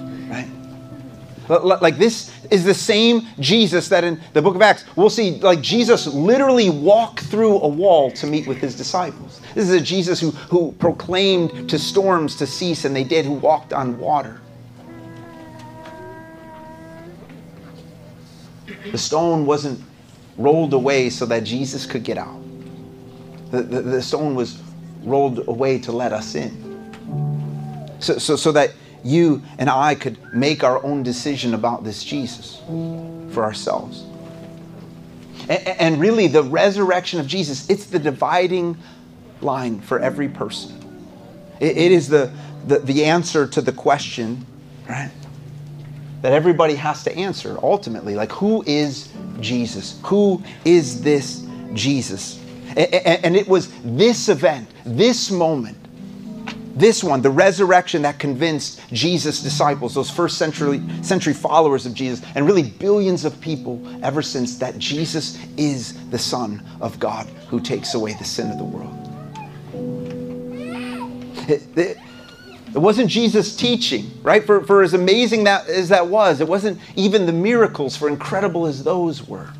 Like, 1.60 1.98
this 1.98 2.32
is 2.50 2.64
the 2.64 2.74
same 2.74 3.26
Jesus 3.38 3.88
that 3.88 4.04
in 4.04 4.20
the 4.32 4.40
book 4.40 4.54
of 4.54 4.62
Acts, 4.62 4.84
we'll 4.96 5.10
see, 5.10 5.32
like, 5.40 5.60
Jesus 5.60 6.06
literally 6.06 6.70
walked 6.70 7.20
through 7.20 7.60
a 7.60 7.68
wall 7.68 8.10
to 8.12 8.26
meet 8.26 8.46
with 8.46 8.58
his 8.58 8.74
disciples. 8.74 9.40
This 9.54 9.68
is 9.68 9.74
a 9.74 9.80
Jesus 9.80 10.18
who, 10.20 10.30
who 10.30 10.72
proclaimed 10.72 11.68
to 11.68 11.78
storms 11.78 12.36
to 12.36 12.46
cease, 12.46 12.84
and 12.84 12.96
they 12.96 13.04
did, 13.04 13.26
who 13.26 13.34
walked 13.34 13.72
on 13.72 13.98
water. 13.98 14.40
The 18.90 18.98
stone 18.98 19.44
wasn't 19.46 19.80
rolled 20.36 20.72
away 20.72 21.10
so 21.10 21.26
that 21.26 21.44
Jesus 21.44 21.86
could 21.86 22.02
get 22.02 22.18
out. 22.18 22.40
The, 23.50 23.62
the, 23.62 23.82
the, 23.82 24.02
stone 24.02 24.34
was 24.34 24.62
rolled 25.02 25.46
away 25.46 25.78
to 25.80 25.92
let 25.92 26.12
us 26.12 26.34
in. 26.34 26.50
So, 28.00 28.16
so, 28.16 28.36
so 28.36 28.52
that 28.52 28.72
you 29.04 29.42
and 29.58 29.68
I 29.68 29.94
could 29.94 30.18
make 30.34 30.64
our 30.64 30.82
own 30.84 31.02
decision 31.02 31.54
about 31.54 31.84
this 31.84 32.04
Jesus 32.04 32.60
for 33.32 33.42
ourselves. 33.42 34.04
And, 35.48 36.00
really, 36.00 36.28
the 36.28 36.42
resurrection 36.42 37.18
of 37.18 37.26
Jesus, 37.26 37.68
it's 37.68 37.86
the 37.86 37.98
dividing 37.98 38.78
line 39.40 39.80
for 39.80 39.98
every 39.98 40.28
person. 40.28 40.78
it, 41.60 41.76
it 41.76 41.92
is 41.92 42.08
the, 42.08 42.32
the, 42.66 42.78
the 42.78 43.04
answer 43.04 43.46
to 43.48 43.60
the 43.60 43.72
question, 43.72 44.46
right? 44.88 45.10
that 46.22 46.32
everybody 46.32 46.76
has 46.76 47.02
to 47.04 47.14
answer 47.16 47.58
ultimately. 47.62 48.14
Like, 48.14 48.30
who 48.32 48.62
is 48.66 49.12
Jesus? 49.40 49.98
Who 50.04 50.42
is 50.64 51.02
this 51.02 51.44
Jesus? 51.74 52.38
And 52.76 53.36
it 53.36 53.48
was 53.48 53.70
this 53.82 54.28
event, 54.28 54.70
this 54.86 55.30
moment, 55.30 55.76
this 56.74 57.04
one, 57.04 57.20
the 57.20 57.30
resurrection 57.30 58.02
that 58.02 58.18
convinced 58.18 58.80
Jesus' 58.92 59.42
disciples, 59.42 59.94
those 59.94 60.10
first 60.10 60.38
century, 60.38 60.82
century 61.02 61.34
followers 61.34 61.86
of 61.86 61.94
Jesus, 61.94 62.24
and 62.34 62.46
really 62.46 62.62
billions 62.62 63.24
of 63.24 63.38
people 63.40 63.80
ever 64.02 64.22
since, 64.22 64.56
that 64.58 64.78
Jesus 64.78 65.38
is 65.56 66.08
the 66.10 66.18
Son 66.18 66.64
of 66.80 66.98
God 66.98 67.26
who 67.48 67.60
takes 67.60 67.94
away 67.94 68.14
the 68.14 68.24
sin 68.24 68.50
of 68.50 68.58
the 68.58 68.64
world. 68.64 68.98
It, 71.48 71.62
it, 71.76 71.98
it 72.74 72.78
wasn't 72.78 73.10
Jesus' 73.10 73.54
teaching, 73.54 74.10
right? 74.22 74.44
For, 74.44 74.64
for 74.64 74.82
as 74.82 74.94
amazing 74.94 75.44
that, 75.44 75.68
as 75.68 75.90
that 75.90 76.06
was, 76.06 76.40
it 76.40 76.48
wasn't 76.48 76.80
even 76.96 77.26
the 77.26 77.32
miracles, 77.32 77.96
for 77.96 78.08
incredible 78.08 78.66
as 78.66 78.82
those 78.82 79.28
were. 79.28 79.50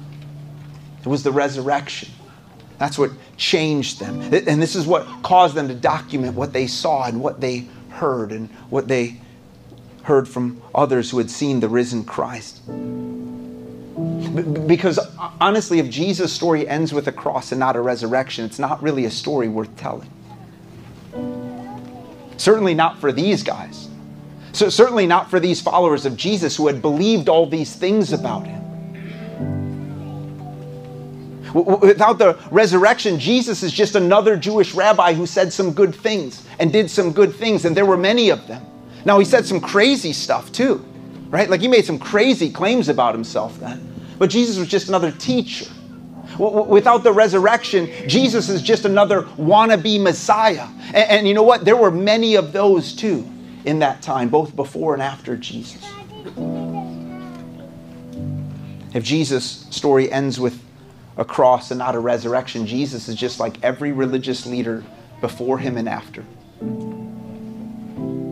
It 1.01 1.09
was 1.09 1.23
the 1.23 1.33
resurrection. 1.33 2.09
That's 2.83 2.99
what 2.99 3.13
changed 3.37 4.01
them. 4.01 4.21
And 4.23 4.61
this 4.61 4.75
is 4.75 4.89
what 4.89 5.07
caused 5.23 5.55
them 5.55 5.69
to 5.69 5.75
document 5.75 6.35
what 6.35 6.53
they 6.53 6.67
saw 6.67 7.05
and 7.05 7.21
what 7.21 7.41
they 7.41 7.69
heard 7.91 8.33
and 8.33 8.51
what 8.71 8.89
they 8.89 9.21
heard 10.03 10.27
from 10.27 10.61
others 10.75 11.09
who 11.09 11.19
had 11.19 11.31
seen 11.31 11.61
the 11.61 11.69
risen 11.69 12.03
Christ. 12.03 12.61
Because 14.67 14.99
uh, 14.99 15.31
honestly, 15.41 15.79
if 15.79 15.91
Jesus' 15.91 16.33
story 16.33 16.67
ends 16.67 16.93
with 16.93 17.07
a 17.07 17.13
cross 17.13 17.53
and 17.53 17.61
not 17.61 17.77
a 17.77 17.81
resurrection, 17.81 18.45
it's 18.45 18.59
not 18.59 18.83
really 18.83 19.05
a 19.05 19.13
story 19.13 19.49
worth 19.49 19.77
telling. 19.77 20.11
Certainly 22.37 22.75
not 22.75 22.99
for 22.99 23.13
these 23.13 23.45
guys. 23.45 23.89
So 24.51 24.69
certainly 24.69 25.07
not 25.07 25.31
for 25.31 25.39
these 25.39 25.61
followers 25.61 26.05
of 26.05 26.17
Jesus 26.17 26.57
who 26.57 26.67
had 26.67 26.83
believed 26.83 27.29
all 27.29 27.47
these 27.47 27.77
things 27.77 28.13
about 28.13 28.45
him. 28.45 28.62
Without 31.55 32.19
the 32.19 32.39
resurrection, 32.51 33.19
Jesus 33.19 33.63
is 33.63 33.73
just 33.73 33.95
another 33.95 34.37
Jewish 34.37 34.75
rabbi 34.75 35.13
who 35.13 35.27
said 35.27 35.53
some 35.53 35.73
good 35.73 35.95
things 35.95 36.47
and 36.59 36.73
did 36.73 36.91
some 36.91 37.13
good 37.13 37.35
things, 37.35 37.65
and 37.65 37.77
there 37.77 37.87
were 37.87 37.97
many 37.97 38.31
of 38.31 38.47
them. 38.47 38.65
Now, 39.05 39.19
he 39.19 39.25
said 39.25 39.47
some 39.47 39.61
crazy 39.61 40.13
stuff 40.13 40.53
too, 40.53 40.85
right? 41.29 41.51
Like 41.51 41.61
he 41.61 41.69
made 41.69 41.85
some 41.85 41.99
crazy 41.99 42.51
claims 42.51 42.89
about 42.89 43.15
himself 43.15 43.59
then. 43.59 43.89
But 44.19 44.31
Jesus 44.31 44.59
was 44.59 44.69
just 44.69 44.89
another 44.89 45.11
teacher. 45.11 45.67
Without 46.39 47.03
the 47.03 47.13
resurrection, 47.13 47.91
Jesus 48.09 48.49
is 48.49 48.63
just 48.63 48.85
another 48.85 49.23
wannabe 49.23 50.01
Messiah. 50.01 50.67
And, 50.87 51.11
and, 51.11 51.29
you 51.29 51.35
know 51.35 51.43
what? 51.43 51.65
There 51.65 51.77
were 51.77 51.91
many 51.91 52.37
of 52.37 52.53
those 52.53 52.95
too 52.95 53.29
in 53.65 53.81
that 53.81 54.01
time, 54.01 54.29
both 54.29 54.57
before 54.57 54.95
and 54.95 55.03
after 55.03 55.37
Jesus. 55.37 55.85
If 58.95 59.05
Jesus' 59.05 59.67
story 59.71 60.11
ends 60.11 60.41
with 60.41 60.59
a 61.17 61.25
cross 61.25 61.71
and 61.71 61.79
not 61.79 61.95
a 61.95 61.99
resurrection, 61.99 62.67
Jesus 62.67 63.09
is 63.09 63.17
just 63.17 63.41
like 63.41 63.63
every 63.63 63.93
religious 63.93 64.47
leader 64.47 64.85
before 65.21 65.59
him 65.59 65.77
and 65.77 65.89
after. 65.89 66.25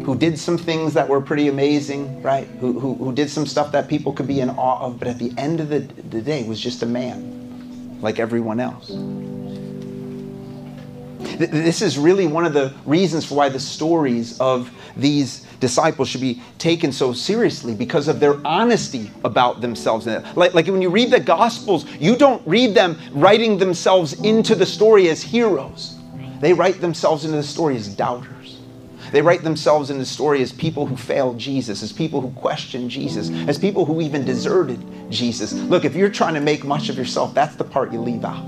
Who 0.04 0.16
did 0.16 0.38
some 0.38 0.56
things 0.58 0.94
that 0.94 1.08
were 1.08 1.20
pretty 1.20 1.48
amazing, 1.48 2.22
right? 2.22 2.46
Who, 2.60 2.78
who, 2.80 2.94
who 2.94 3.12
did 3.12 3.30
some 3.30 3.46
stuff 3.46 3.72
that 3.72 3.88
people 3.88 4.12
could 4.12 4.26
be 4.26 4.40
in 4.40 4.50
awe 4.50 4.86
of, 4.86 4.98
but 4.98 5.08
at 5.08 5.18
the 5.18 5.32
end 5.36 5.60
of 5.60 5.68
the, 5.68 5.80
the 5.80 6.22
day 6.22 6.42
was 6.44 6.58
just 6.60 6.82
a 6.82 6.86
man 6.86 7.98
like 8.00 8.18
everyone 8.18 8.60
else. 8.60 8.90
This 11.20 11.82
is 11.82 11.98
really 11.98 12.26
one 12.26 12.44
of 12.44 12.52
the 12.52 12.74
reasons 12.84 13.24
for 13.24 13.34
why 13.34 13.48
the 13.48 13.60
stories 13.60 14.38
of 14.40 14.70
these 14.96 15.46
disciples 15.60 16.08
should 16.08 16.20
be 16.20 16.42
taken 16.58 16.90
so 16.92 17.12
seriously 17.12 17.74
because 17.74 18.08
of 18.08 18.20
their 18.20 18.44
honesty 18.46 19.10
about 19.24 19.60
themselves. 19.60 20.06
Like, 20.06 20.54
like 20.54 20.66
when 20.66 20.82
you 20.82 20.90
read 20.90 21.10
the 21.10 21.20
Gospels, 21.20 21.84
you 21.98 22.16
don't 22.16 22.46
read 22.46 22.74
them 22.74 22.98
writing 23.12 23.58
themselves 23.58 24.14
into 24.24 24.54
the 24.54 24.66
story 24.66 25.08
as 25.08 25.22
heroes, 25.22 25.96
they 26.40 26.52
write 26.52 26.80
themselves 26.80 27.24
into 27.24 27.36
the 27.36 27.42
story 27.42 27.76
as 27.76 27.88
doubters. 27.88 28.58
They 29.12 29.22
write 29.22 29.42
themselves 29.42 29.90
in 29.90 29.98
the 29.98 30.06
story 30.06 30.40
as 30.40 30.52
people 30.52 30.86
who 30.86 30.96
failed 30.96 31.36
Jesus, 31.36 31.82
as 31.82 31.92
people 31.92 32.20
who 32.20 32.30
questioned 32.30 32.90
Jesus, 32.90 33.28
as 33.48 33.58
people 33.58 33.84
who 33.84 34.00
even 34.00 34.24
deserted 34.24 34.80
Jesus. 35.10 35.52
Look, 35.52 35.84
if 35.84 35.96
you're 35.96 36.10
trying 36.10 36.34
to 36.34 36.40
make 36.40 36.64
much 36.64 36.88
of 36.88 36.96
yourself, 36.96 37.34
that's 37.34 37.56
the 37.56 37.64
part 37.64 37.92
you 37.92 38.00
leave 38.00 38.24
out, 38.24 38.44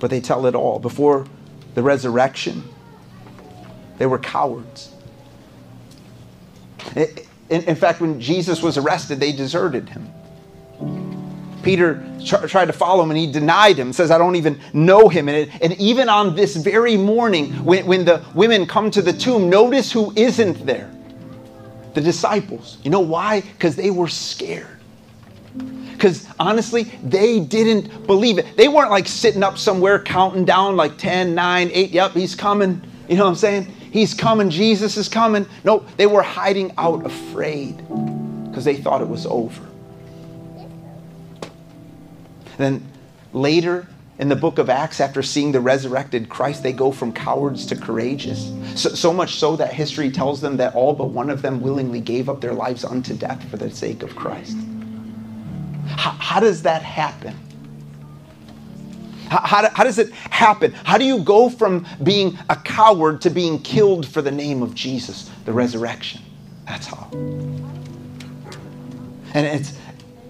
But 0.00 0.10
they 0.10 0.20
tell 0.20 0.46
it 0.46 0.54
all. 0.54 0.78
Before 0.78 1.26
the 1.74 1.82
resurrection, 1.82 2.64
they 3.98 4.06
were 4.06 4.18
cowards. 4.18 4.92
In, 7.50 7.76
fact, 7.76 8.00
when 8.00 8.20
Jesus 8.20 8.62
was 8.62 8.78
arrested, 8.78 9.20
they 9.20 9.32
deserted 9.32 9.88
him. 9.88 10.08
Peter 11.62 12.06
tried 12.24 12.66
to 12.66 12.72
follow 12.72 13.02
him 13.02 13.10
and 13.10 13.18
he 13.18 13.30
denied 13.30 13.76
him, 13.78 13.92
says, 13.92 14.10
I 14.10 14.18
don't 14.18 14.36
even 14.36 14.60
know 14.72 15.08
him. 15.08 15.28
And, 15.28 15.36
it, 15.38 15.62
and 15.62 15.72
even 15.80 16.08
on 16.08 16.36
this 16.36 16.56
very 16.56 16.96
morning, 16.96 17.52
when, 17.64 17.86
when 17.86 18.04
the 18.04 18.24
women 18.34 18.66
come 18.66 18.90
to 18.92 19.02
the 19.02 19.12
tomb, 19.12 19.50
notice 19.50 19.90
who 19.92 20.12
isn't 20.16 20.64
there. 20.66 20.90
the 21.94 22.00
disciples. 22.02 22.78
You 22.84 22.90
know 22.90 23.00
why? 23.00 23.40
Because 23.40 23.74
they 23.74 23.90
were 23.90 24.08
scared. 24.08 24.75
Because 25.96 26.28
honestly, 26.38 26.84
they 27.02 27.40
didn't 27.40 28.06
believe 28.06 28.38
it. 28.38 28.56
They 28.56 28.68
weren't 28.68 28.90
like 28.90 29.08
sitting 29.08 29.42
up 29.42 29.56
somewhere 29.56 29.98
counting 29.98 30.44
down 30.44 30.76
like 30.76 30.98
10, 30.98 31.34
9, 31.34 31.70
8, 31.72 31.90
yep, 31.90 32.12
he's 32.12 32.34
coming. 32.34 32.82
You 33.08 33.16
know 33.16 33.24
what 33.24 33.30
I'm 33.30 33.36
saying? 33.36 33.64
He's 33.90 34.12
coming, 34.12 34.50
Jesus 34.50 34.96
is 34.98 35.08
coming. 35.08 35.46
No, 35.64 35.86
they 35.96 36.06
were 36.06 36.22
hiding 36.22 36.72
out 36.76 37.06
afraid 37.06 37.76
because 38.48 38.64
they 38.64 38.76
thought 38.76 39.00
it 39.00 39.08
was 39.08 39.24
over. 39.24 39.66
Then 42.58 42.86
later 43.32 43.86
in 44.18 44.28
the 44.28 44.36
book 44.36 44.58
of 44.58 44.68
Acts, 44.68 45.00
after 45.00 45.22
seeing 45.22 45.52
the 45.52 45.60
resurrected 45.60 46.28
Christ, 46.28 46.62
they 46.62 46.72
go 46.72 46.90
from 46.90 47.12
cowards 47.12 47.66
to 47.66 47.76
courageous. 47.76 48.52
So, 48.74 48.90
so, 48.90 49.12
much 49.12 49.36
so 49.36 49.56
that 49.56 49.72
history 49.72 50.10
tells 50.10 50.40
them 50.40 50.56
that 50.56 50.74
all 50.74 50.94
but 50.94 51.10
one 51.10 51.28
of 51.28 51.42
them 51.42 51.60
willingly 51.60 52.00
gave 52.00 52.28
up 52.28 52.40
their 52.40 52.54
lives 52.54 52.84
unto 52.84 53.14
death 53.14 53.46
for 53.50 53.58
the 53.58 53.70
sake 53.70 54.02
of 54.02 54.16
Christ. 54.16 54.56
How, 55.86 56.10
how 56.12 56.40
does 56.40 56.62
that 56.62 56.82
happen? 56.82 57.36
How, 59.28 59.40
how, 59.40 59.70
how, 59.70 59.84
does 59.84 59.98
it 59.98 60.12
happen? 60.12 60.72
How 60.72 60.98
do 60.98 61.04
you 61.04 61.18
go 61.18 61.48
from 61.48 61.86
being 62.02 62.38
a 62.48 62.56
coward 62.56 63.20
to 63.22 63.30
being 63.30 63.60
killed 63.62 64.06
for 64.06 64.22
the 64.22 64.30
name 64.30 64.62
of 64.62 64.74
Jesus, 64.74 65.30
the 65.44 65.52
resurrection? 65.52 66.22
That's 66.66 66.86
how. 66.86 67.08
And 69.34 69.44
it's 69.46 69.76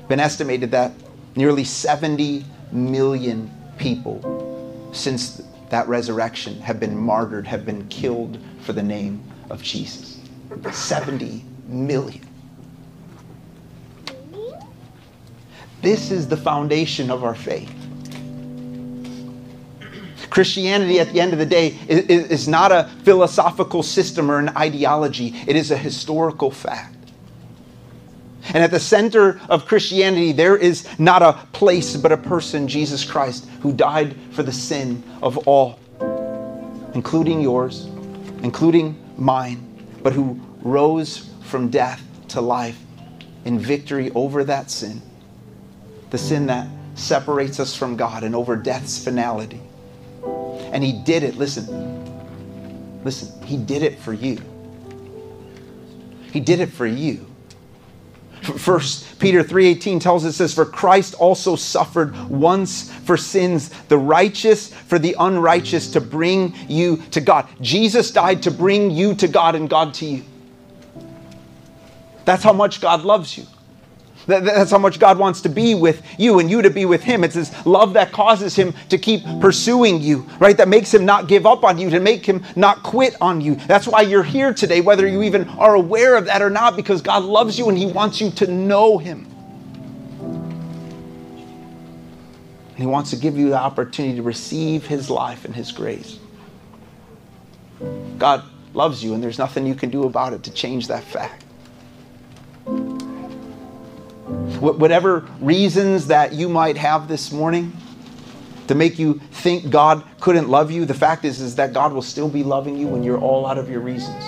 been 0.08 0.20
estimated 0.20 0.70
that 0.70 0.92
nearly 1.36 1.64
70 1.64 2.44
million 2.72 3.50
people 3.78 4.90
since 4.92 5.42
that 5.68 5.86
resurrection 5.88 6.58
have 6.60 6.80
been 6.80 6.96
martyred, 6.96 7.46
have 7.46 7.66
been 7.66 7.86
killed 7.88 8.38
for 8.62 8.72
the 8.72 8.82
name 8.82 9.22
of 9.50 9.62
Jesus. 9.62 10.18
70 10.72 11.44
million. 11.66 12.26
This 15.82 16.10
is 16.10 16.28
the 16.28 16.36
foundation 16.36 17.10
of 17.10 17.24
our 17.24 17.34
faith. 17.34 17.72
Christianity, 20.30 21.00
at 21.00 21.12
the 21.12 21.20
end 21.20 21.32
of 21.32 21.38
the 21.38 21.46
day, 21.46 21.78
is, 21.88 22.46
not 22.46 22.70
a 22.70 22.90
philosophical 23.04 23.82
system 23.82 24.30
or 24.30 24.38
an 24.38 24.50
ideology, 24.50 25.34
it 25.46 25.56
is 25.56 25.70
a 25.70 25.76
historical 25.76 26.50
fact. 26.50 26.94
And 28.48 28.62
at 28.62 28.70
the 28.70 28.80
center 28.80 29.40
of 29.48 29.66
Christianity, 29.66 30.32
there 30.32 30.56
is 30.56 30.86
not 30.98 31.22
a 31.22 31.32
place, 31.52 31.96
but 31.96 32.12
a 32.12 32.16
person, 32.16 32.68
Jesus 32.68 33.04
Christ, 33.04 33.48
who 33.60 33.72
died 33.72 34.14
for 34.30 34.42
the 34.42 34.52
sin 34.52 35.02
of 35.22 35.38
all, 35.48 35.78
including 36.94 37.40
yours, 37.40 37.86
including 38.42 38.96
mine, 39.16 39.66
but 40.02 40.12
who 40.12 40.40
rose 40.60 41.30
from 41.42 41.70
death 41.70 42.02
to 42.28 42.40
life 42.40 42.78
in 43.44 43.58
victory 43.58 44.10
over 44.14 44.44
that 44.44 44.70
sin, 44.70 45.00
the 46.10 46.18
sin 46.18 46.46
that 46.46 46.68
separates 46.94 47.60
us 47.60 47.74
from 47.74 47.96
God 47.96 48.24
and 48.24 48.34
over 48.34 48.56
death's 48.56 49.02
finality. 49.02 49.60
And 50.72 50.82
He 50.82 50.92
did 50.92 51.22
it, 51.22 51.36
listen, 51.36 53.04
listen, 53.04 53.42
He 53.46 53.56
did 53.56 53.82
it 53.82 53.98
for 53.98 54.12
you. 54.12 54.40
He 56.32 56.40
did 56.40 56.60
it 56.60 56.70
for 56.70 56.86
you. 56.86 57.26
First 58.42 59.18
Peter 59.18 59.42
3:18 59.42 60.00
tells 60.00 60.24
us 60.24 60.38
this 60.38 60.54
for 60.54 60.64
Christ 60.64 61.14
also 61.14 61.56
suffered 61.56 62.16
once 62.28 62.90
for 63.04 63.16
sins 63.16 63.70
the 63.88 63.98
righteous 63.98 64.68
for 64.68 64.98
the 64.98 65.16
unrighteous 65.18 65.88
to 65.92 66.00
bring 66.00 66.54
you 66.68 66.98
to 67.10 67.20
God. 67.20 67.48
Jesus 67.60 68.10
died 68.10 68.42
to 68.44 68.50
bring 68.50 68.90
you 68.90 69.14
to 69.14 69.26
God 69.26 69.54
and 69.54 69.68
God 69.68 69.94
to 69.94 70.06
you. 70.06 70.22
That's 72.24 72.42
how 72.42 72.52
much 72.52 72.80
God 72.80 73.02
loves 73.02 73.36
you. 73.36 73.46
That's 74.26 74.72
how 74.72 74.78
much 74.78 74.98
God 74.98 75.18
wants 75.18 75.40
to 75.42 75.48
be 75.48 75.74
with 75.74 76.02
you 76.18 76.40
and 76.40 76.50
you 76.50 76.60
to 76.62 76.70
be 76.70 76.84
with 76.84 77.02
Him. 77.02 77.22
It's 77.22 77.34
His 77.34 77.66
love 77.66 77.92
that 77.92 78.10
causes 78.10 78.56
Him 78.56 78.74
to 78.88 78.98
keep 78.98 79.22
pursuing 79.40 80.00
you, 80.00 80.28
right? 80.40 80.56
That 80.56 80.68
makes 80.68 80.92
Him 80.92 81.04
not 81.04 81.28
give 81.28 81.46
up 81.46 81.62
on 81.62 81.78
you, 81.78 81.90
to 81.90 82.00
make 82.00 82.26
Him 82.26 82.42
not 82.56 82.82
quit 82.82 83.14
on 83.20 83.40
you. 83.40 83.54
That's 83.54 83.86
why 83.86 84.00
you're 84.02 84.24
here 84.24 84.52
today, 84.52 84.80
whether 84.80 85.06
you 85.06 85.22
even 85.22 85.48
are 85.50 85.74
aware 85.74 86.16
of 86.16 86.24
that 86.26 86.42
or 86.42 86.50
not, 86.50 86.74
because 86.74 87.02
God 87.02 87.22
loves 87.22 87.56
you 87.58 87.68
and 87.68 87.78
He 87.78 87.86
wants 87.86 88.20
you 88.20 88.30
to 88.32 88.48
know 88.48 88.98
Him. 88.98 89.26
And 92.70 92.78
He 92.78 92.86
wants 92.86 93.10
to 93.10 93.16
give 93.16 93.38
you 93.38 93.50
the 93.50 93.58
opportunity 93.58 94.16
to 94.16 94.22
receive 94.22 94.86
His 94.86 95.08
life 95.08 95.44
and 95.44 95.54
His 95.54 95.70
grace. 95.70 96.18
God 98.18 98.42
loves 98.74 99.04
you, 99.04 99.14
and 99.14 99.22
there's 99.22 99.38
nothing 99.38 99.66
you 99.66 99.76
can 99.76 99.90
do 99.90 100.04
about 100.04 100.32
it 100.32 100.42
to 100.42 100.50
change 100.50 100.88
that 100.88 101.04
fact 101.04 101.44
whatever 104.60 105.26
reasons 105.40 106.06
that 106.08 106.32
you 106.32 106.48
might 106.48 106.76
have 106.76 107.08
this 107.08 107.32
morning 107.32 107.72
to 108.68 108.74
make 108.74 108.98
you 108.98 109.20
think 109.30 109.70
God 109.70 110.04
couldn't 110.20 110.48
love 110.48 110.70
you, 110.70 110.84
the 110.84 110.94
fact 110.94 111.24
is, 111.24 111.40
is 111.40 111.56
that 111.56 111.72
God 111.72 111.92
will 111.92 112.02
still 112.02 112.28
be 112.28 112.42
loving 112.42 112.76
you 112.76 112.86
when 112.86 113.02
you're 113.02 113.20
all 113.20 113.46
out 113.46 113.58
of 113.58 113.70
your 113.70 113.80
reasons. 113.80 114.24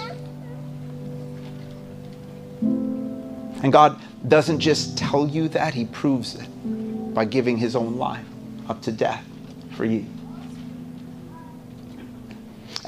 And 3.63 3.73
God 3.73 4.01
doesn't 4.27 4.61
just 4.61 4.97
tell 4.97 5.27
you 5.27 5.49
that, 5.49 5.75
He 5.75 5.87
proves 5.87 6.37
it 6.37 6.47
by 7.15 7.25
giving 7.25 7.57
His 7.57 7.75
own 7.75 7.97
life 7.97 8.25
up 8.69 8.83
to 8.83 8.93
death 8.93 9.25
for 9.73 9.85
you. 9.85 10.07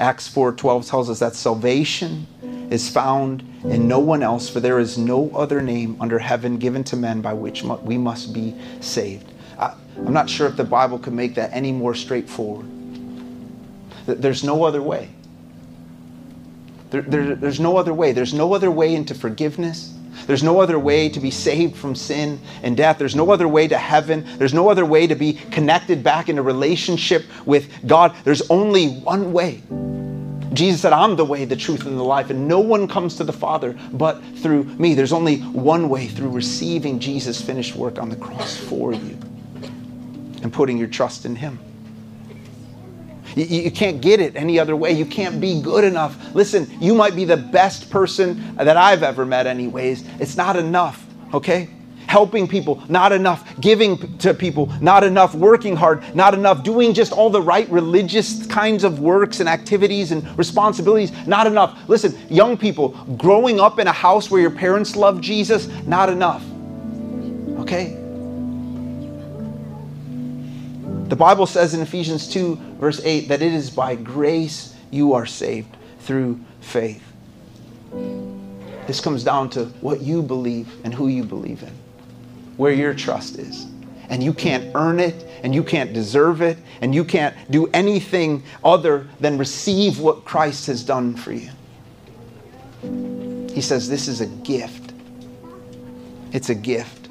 Acts 0.01 0.27
4:12 0.27 0.89
tells 0.89 1.11
us 1.11 1.19
that 1.19 1.35
salvation 1.35 2.25
is 2.71 2.89
found 2.89 3.43
in 3.63 3.87
no 3.87 3.99
one 3.99 4.23
else, 4.23 4.49
for 4.49 4.59
there 4.59 4.79
is 4.79 4.97
no 4.97 5.29
other 5.35 5.61
name 5.61 5.95
under 5.99 6.17
heaven 6.17 6.57
given 6.57 6.83
to 6.85 6.95
men 6.95 7.21
by 7.21 7.33
which 7.33 7.63
we 7.63 7.99
must 7.99 8.33
be 8.33 8.55
saved. 8.79 9.31
I, 9.59 9.73
am 9.97 10.11
not 10.11 10.27
sure 10.27 10.47
if 10.47 10.57
the 10.57 10.63
Bible 10.63 10.97
could 10.97 11.13
make 11.13 11.35
that 11.35 11.51
any 11.53 11.71
more 11.71 11.93
straightforward. 11.93 12.65
There's 14.07 14.43
no 14.43 14.63
other 14.63 14.81
way. 14.81 15.09
There, 16.89 17.03
there, 17.03 17.35
there's 17.35 17.59
no 17.59 17.77
other 17.77 17.93
way. 17.93 18.11
There's 18.11 18.33
no 18.33 18.55
other 18.55 18.71
way 18.71 18.95
into 18.95 19.13
forgiveness. 19.13 19.93
There's 20.27 20.43
no 20.43 20.59
other 20.59 20.77
way 20.77 21.09
to 21.09 21.19
be 21.19 21.31
saved 21.31 21.75
from 21.75 21.95
sin 21.95 22.39
and 22.63 22.77
death. 22.77 22.97
There's 22.97 23.15
no 23.15 23.31
other 23.31 23.47
way 23.47 23.67
to 23.67 23.77
heaven. 23.77 24.25
There's 24.37 24.53
no 24.53 24.69
other 24.69 24.85
way 24.85 25.07
to 25.07 25.15
be 25.15 25.33
connected 25.33 26.03
back 26.03 26.29
in 26.29 26.37
a 26.37 26.41
relationship 26.41 27.25
with 27.45 27.69
God. 27.87 28.15
There's 28.23 28.41
only 28.49 28.89
one 28.89 29.33
way. 29.33 29.61
Jesus 30.53 30.81
said, 30.81 30.91
I'm 30.91 31.15
the 31.15 31.23
way, 31.23 31.45
the 31.45 31.55
truth, 31.55 31.85
and 31.85 31.97
the 31.97 32.03
life, 32.03 32.29
and 32.29 32.47
no 32.47 32.59
one 32.59 32.87
comes 32.87 33.15
to 33.15 33.23
the 33.23 33.33
Father 33.33 33.77
but 33.93 34.21
through 34.37 34.65
me. 34.65 34.93
There's 34.93 35.13
only 35.13 35.37
one 35.39 35.87
way 35.87 36.07
through 36.07 36.29
receiving 36.29 36.99
Jesus' 36.99 37.41
finished 37.41 37.75
work 37.75 37.97
on 37.97 38.09
the 38.09 38.17
cross 38.17 38.57
for 38.57 38.93
you 38.93 39.17
and 40.43 40.51
putting 40.51 40.77
your 40.77 40.89
trust 40.89 41.25
in 41.25 41.35
Him. 41.35 41.57
You, 43.35 43.45
you, 43.45 43.71
can't 43.71 44.01
get 44.01 44.19
it 44.19 44.35
any 44.35 44.59
other 44.59 44.75
way. 44.75 44.91
You 44.91 45.05
can't 45.05 45.39
be 45.39 45.61
good 45.61 45.83
enough. 45.83 46.35
Listen, 46.35 46.69
you 46.79 46.93
might 46.93 47.15
be 47.15 47.25
the 47.25 47.37
best 47.37 47.89
person 47.89 48.55
that 48.55 48.77
I've 48.77 49.03
ever 49.03 49.25
met, 49.25 49.47
anyways. 49.47 50.03
It's 50.19 50.35
not 50.37 50.55
enough, 50.55 51.05
okay? 51.33 51.69
helping 52.11 52.45
people, 52.45 52.83
not 52.89 53.13
enough, 53.13 53.57
giving 53.61 53.97
to 54.17 54.33
people, 54.33 54.65
not 54.81 55.01
enough, 55.01 55.33
working 55.33 55.77
hard, 55.77 56.03
not 56.13 56.33
enough, 56.33 56.61
doing 56.61 56.93
just 56.93 57.13
all 57.13 57.29
the 57.29 57.41
right 57.41 57.69
religious 57.69 58.45
kinds 58.47 58.83
of 58.83 58.99
works 58.99 59.39
and 59.39 59.47
activities 59.47 60.11
and 60.11 60.37
responsibilities, 60.37 61.09
not 61.25 61.47
enough. 61.47 61.79
Listen, 61.87 62.13
young 62.29 62.57
people, 62.57 62.89
growing 63.17 63.61
up 63.61 63.79
in 63.79 63.87
a 63.87 63.93
house 63.93 64.29
where 64.29 64.41
your 64.41 64.51
parents 64.51 64.97
love 64.97 65.21
Jesus, 65.21 65.69
not 65.87 66.09
enough. 66.09 66.43
Okay? 67.59 68.00
The 71.11 71.17
Bible 71.17 71.45
says 71.45 71.73
in 71.73 71.81
Ephesians 71.81 72.25
2, 72.29 72.55
verse 72.79 73.01
8, 73.03 73.27
that 73.27 73.41
it 73.41 73.53
is 73.53 73.69
by 73.69 73.95
grace 73.95 74.73
you 74.91 75.11
are 75.11 75.25
saved 75.25 75.75
through 75.99 76.39
faith. 76.61 77.03
This 78.87 79.01
comes 79.01 79.21
down 79.21 79.49
to 79.49 79.65
what 79.81 79.99
you 79.99 80.21
believe 80.21 80.73
and 80.85 80.93
who 80.93 81.09
you 81.09 81.25
believe 81.25 81.63
in 81.63 81.73
where 82.55 82.71
your 82.71 82.93
trust 82.93 83.39
is. 83.39 83.65
And 84.07 84.23
you 84.23 84.31
can't 84.31 84.73
earn 84.73 85.01
it, 85.01 85.27
and 85.43 85.53
you 85.53 85.65
can't 85.65 85.91
deserve 85.91 86.41
it, 86.41 86.57
and 86.79 86.95
you 86.95 87.03
can't 87.03 87.35
do 87.51 87.67
anything 87.73 88.41
other 88.63 89.05
than 89.19 89.37
receive 89.37 89.99
what 89.99 90.23
Christ 90.23 90.67
has 90.67 90.81
done 90.81 91.17
for 91.17 91.33
you. 91.33 91.49
He 93.53 93.59
says 93.59 93.89
this 93.89 94.07
is 94.07 94.21
a 94.21 94.27
gift. 94.27 94.93
It's 96.31 96.47
a 96.47 96.55
gift. 96.55 97.07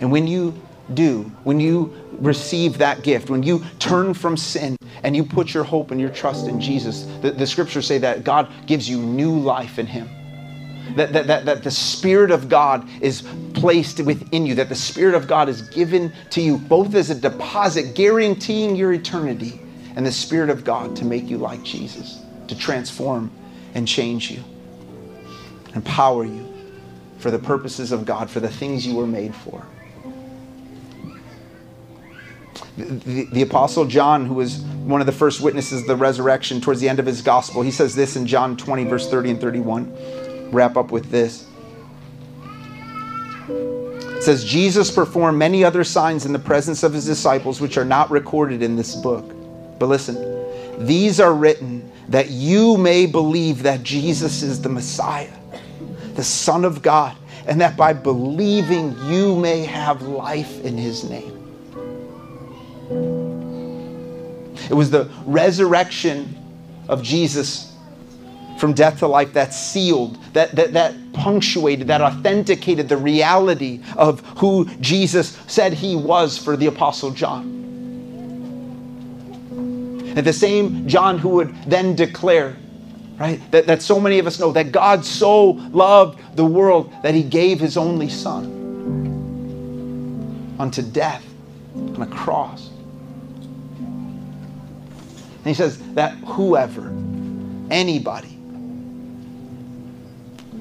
And 0.00 0.10
when 0.10 0.26
you 0.26 0.60
do, 0.94 1.22
when 1.44 1.60
you 1.60 1.92
receive 2.18 2.78
that 2.78 3.02
gift, 3.02 3.30
when 3.30 3.42
you 3.42 3.64
turn 3.78 4.14
from 4.14 4.36
sin 4.36 4.76
and 5.02 5.16
you 5.16 5.24
put 5.24 5.52
your 5.52 5.64
hope 5.64 5.90
and 5.90 6.00
your 6.00 6.10
trust 6.10 6.46
in 6.46 6.60
Jesus, 6.60 7.04
the, 7.20 7.30
the 7.30 7.46
scriptures 7.46 7.86
say 7.86 7.98
that 7.98 8.24
God 8.24 8.52
gives 8.66 8.88
you 8.88 8.98
new 8.98 9.38
life 9.38 9.78
in 9.78 9.86
Him 9.86 10.08
that, 10.96 11.12
that, 11.12 11.26
that, 11.26 11.44
that 11.44 11.62
the 11.62 11.70
Spirit 11.70 12.30
of 12.30 12.48
God 12.48 12.86
is 13.00 13.22
placed 13.54 14.00
within 14.00 14.46
you, 14.46 14.54
that 14.56 14.68
the 14.68 14.74
Spirit 14.74 15.14
of 15.14 15.26
God 15.26 15.48
is 15.48 15.62
given 15.62 16.12
to 16.30 16.40
you 16.40 16.58
both 16.58 16.94
as 16.94 17.10
a 17.10 17.14
deposit 17.14 17.94
guaranteeing 17.94 18.76
your 18.76 18.92
eternity 18.92 19.60
and 19.96 20.06
the 20.06 20.12
Spirit 20.12 20.50
of 20.50 20.64
God 20.64 20.96
to 20.96 21.04
make 21.04 21.28
you 21.28 21.38
like 21.38 21.62
Jesus, 21.62 22.20
to 22.48 22.56
transform 22.56 23.30
and 23.74 23.86
change 23.86 24.30
you. 24.30 24.42
empower 25.74 26.24
you 26.24 26.46
for 27.18 27.30
the 27.30 27.38
purposes 27.38 27.92
of 27.92 28.04
God, 28.04 28.28
for 28.28 28.40
the 28.40 28.50
things 28.50 28.86
you 28.86 28.96
were 28.96 29.06
made 29.06 29.34
for. 29.34 29.64
The, 32.82 33.24
the, 33.32 33.42
Apostle 33.42 33.86
John, 33.86 34.26
who 34.26 34.34
was 34.34 34.58
one 34.58 35.00
of 35.00 35.06
the 35.06 35.12
first 35.12 35.40
witnesses 35.40 35.82
of 35.82 35.86
the 35.86 35.96
resurrection 35.96 36.60
towards 36.60 36.80
the 36.80 36.88
end 36.88 36.98
of 36.98 37.06
his 37.06 37.22
gospel, 37.22 37.62
he 37.62 37.70
says 37.70 37.94
this 37.94 38.16
in 38.16 38.26
John 38.26 38.56
20, 38.56 38.84
verse 38.84 39.10
30 39.10 39.30
and 39.30 39.40
31. 39.40 40.50
Wrap 40.50 40.76
up 40.76 40.90
with 40.90 41.10
this. 41.10 41.46
It 43.48 44.22
says, 44.22 44.44
Jesus 44.44 44.90
performed 44.90 45.38
many 45.38 45.64
other 45.64 45.82
signs 45.82 46.26
in 46.26 46.32
the 46.32 46.38
presence 46.38 46.82
of 46.82 46.92
his 46.92 47.04
disciples, 47.04 47.60
which 47.60 47.76
are 47.76 47.84
not 47.84 48.10
recorded 48.10 48.62
in 48.62 48.76
this 48.76 48.94
book. 48.94 49.34
But 49.78 49.86
listen, 49.86 50.86
these 50.86 51.18
are 51.18 51.34
written 51.34 51.90
that 52.08 52.30
you 52.30 52.76
may 52.76 53.06
believe 53.06 53.62
that 53.64 53.82
Jesus 53.82 54.42
is 54.42 54.62
the 54.62 54.68
Messiah, 54.68 55.32
the 56.14 56.22
Son 56.22 56.64
of 56.64 56.82
God, 56.82 57.16
and 57.46 57.60
that 57.60 57.76
by 57.76 57.92
believing 57.92 58.96
you 59.06 59.34
may 59.34 59.64
have 59.64 60.02
life 60.02 60.64
in 60.64 60.76
his 60.76 61.02
name. 61.02 61.41
It 64.72 64.74
was 64.74 64.90
the 64.90 65.08
resurrection 65.26 66.34
of 66.88 67.02
Jesus 67.02 67.76
from 68.58 68.72
death 68.72 69.00
to 69.00 69.06
life 69.06 69.34
that 69.34 69.52
sealed, 69.52 70.16
that, 70.32 70.56
that, 70.56 70.72
that 70.72 70.94
punctuated, 71.12 71.88
that 71.88 72.00
authenticated 72.00 72.88
the 72.88 72.96
reality 72.96 73.82
of 73.98 74.20
who 74.38 74.64
Jesus 74.80 75.38
said 75.46 75.74
he 75.74 75.94
was 75.94 76.38
for 76.38 76.56
the 76.56 76.68
Apostle 76.68 77.10
John. 77.10 77.42
And 80.16 80.26
the 80.26 80.32
same 80.32 80.88
John 80.88 81.18
who 81.18 81.28
would 81.30 81.54
then 81.64 81.94
declare, 81.94 82.56
right, 83.18 83.42
that, 83.50 83.66
that 83.66 83.82
so 83.82 84.00
many 84.00 84.18
of 84.18 84.26
us 84.26 84.40
know 84.40 84.52
that 84.52 84.72
God 84.72 85.04
so 85.04 85.50
loved 85.50 86.18
the 86.34 86.46
world 86.46 86.90
that 87.02 87.12
he 87.12 87.22
gave 87.22 87.60
his 87.60 87.76
only 87.76 88.08
son 88.08 88.46
unto 90.58 90.80
death 90.80 91.26
on 91.74 92.00
a 92.00 92.06
cross. 92.06 92.71
And 95.44 95.48
he 95.48 95.54
says 95.54 95.78
that 95.94 96.14
whoever, 96.18 96.88
anybody, 97.68 98.38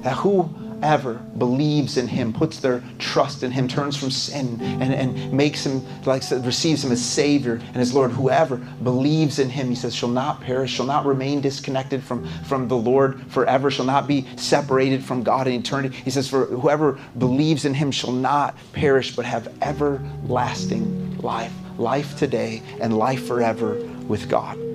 that 0.02 0.17
whoever 0.17 1.13
believes 1.38 1.98
in 1.98 2.08
him, 2.08 2.34
puts 2.34 2.60
their 2.60 2.84
trust 2.98 3.44
in 3.44 3.52
him, 3.52 3.67
turns 3.67 3.96
from 3.96 4.10
sin 4.10 4.60
and, 4.60 4.91
and 4.91 5.32
makes 5.32 5.63
him, 5.63 5.86
like 6.08 6.24
receives 6.32 6.84
him 6.84 6.91
as 6.91 7.06
Savior 7.06 7.62
and 7.67 7.78
as 7.78 7.94
Lord, 7.94 8.10
whoever 8.10 8.58
believes 8.58 9.38
in 9.38 9.52
him, 9.52 9.70
he 9.70 9.76
says, 9.76 9.94
shall 9.94 10.10
not 10.10 10.41
perish, 10.41 10.72
shall 10.72 10.88
not 10.88 11.06
remain 11.06 11.41
disconnected 11.41 12.04
from, 12.04 12.28
from 12.46 12.67
the 12.67 12.76
Lord 12.76 13.22
forever, 13.32 13.70
shall 13.70 13.86
not 13.86 14.08
be 14.08 14.26
separated 14.36 15.04
from 15.04 15.22
God 15.22 15.46
in 15.46 15.54
eternity. 15.54 15.96
He 15.96 16.10
says, 16.10 16.28
for 16.28 16.48
whoever 16.48 17.00
believes 17.20 17.65
in 17.65 17.76
him 17.76 17.91
shall 17.91 18.13
not 18.13 18.58
perish, 18.74 19.15
but 19.15 19.26
have 19.26 19.54
everlasting 19.62 21.20
life. 21.20 21.54
Life 21.78 22.17
today 22.17 22.63
and 22.80 22.98
life 22.98 23.28
forever 23.28 23.76
with 24.08 24.28
God. 24.28 24.70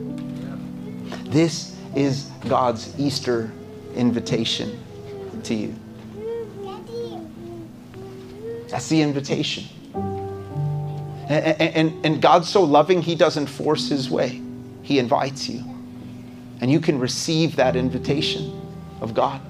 This 1.29 1.77
is 1.95 2.31
God's 2.49 2.99
Easter 2.99 3.51
invitation 3.95 4.83
to 5.45 5.55
you. 5.55 5.75
That's 8.69 8.89
the 8.89 9.01
invitation. 9.03 9.65
And, 11.29 11.61
and, 11.61 12.07
and, 12.07 12.23
God's 12.23 12.49
so 12.49 12.63
loving, 12.63 13.03
He 13.03 13.17
doesn't 13.17 13.47
force 13.47 13.89
His 13.89 14.09
way, 14.09 14.41
He 14.83 14.99
invites 14.99 15.49
you. 15.49 15.65
And 16.61 16.71
you 16.71 16.79
can 16.79 17.01
receive 17.01 17.57
that 17.57 17.75
invitation 17.75 18.63
of 19.01 19.13
God. 19.13 19.41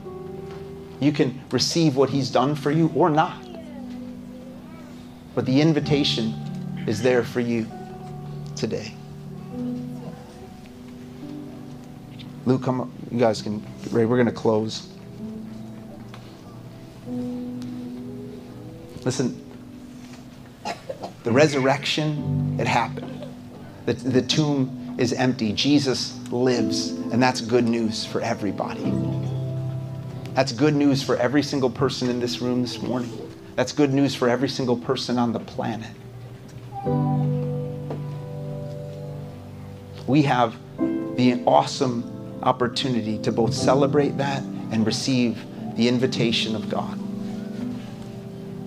You 1.00 1.12
can 1.12 1.38
receive 1.50 1.96
what 1.96 2.08
He's 2.08 2.30
done 2.30 2.54
for 2.54 2.70
you 2.70 2.90
or 2.94 3.10
not. 3.10 3.42
But 5.34 5.44
the 5.44 5.60
invitation 5.60 6.32
is 6.86 7.02
there 7.02 7.22
for 7.22 7.40
you 7.40 7.66
today. 8.54 8.94
Luke, 12.46 12.62
come. 12.62 12.80
Up. 12.80 12.88
You 13.10 13.18
guys 13.18 13.42
can 13.42 13.58
get 13.82 13.92
ready. 13.92 14.06
We're 14.06 14.16
going 14.16 14.26
to 14.26 14.32
close. 14.32 14.88
Listen, 19.04 19.44
the 21.24 21.32
resurrection, 21.32 22.56
it 22.58 22.68
happened. 22.68 23.26
The, 23.86 23.94
the 23.94 24.22
tomb 24.22 24.96
is 24.98 25.12
empty. 25.12 25.52
Jesus 25.52 26.16
lives, 26.30 26.90
and 26.90 27.20
that's 27.20 27.40
good 27.40 27.64
news 27.64 28.06
for 28.06 28.20
everybody. 28.20 28.92
That's 30.34 30.52
good 30.52 30.74
news 30.74 31.02
for 31.02 31.16
every 31.16 31.42
single 31.42 31.70
person 31.70 32.08
in 32.08 32.20
this 32.20 32.40
room 32.40 32.62
this 32.62 32.80
morning. 32.80 33.10
That's 33.56 33.72
good 33.72 33.92
news 33.92 34.14
for 34.14 34.28
every 34.28 34.48
single 34.48 34.76
person 34.76 35.18
on 35.18 35.32
the 35.32 35.40
planet. 35.40 35.90
We 40.06 40.22
have 40.22 40.56
the 41.16 41.42
awesome 41.46 42.15
opportunity 42.46 43.18
to 43.18 43.32
both 43.32 43.52
celebrate 43.52 44.16
that 44.18 44.42
and 44.42 44.86
receive 44.86 45.44
the 45.76 45.88
invitation 45.88 46.54
of 46.54 46.68
God. 46.70 46.98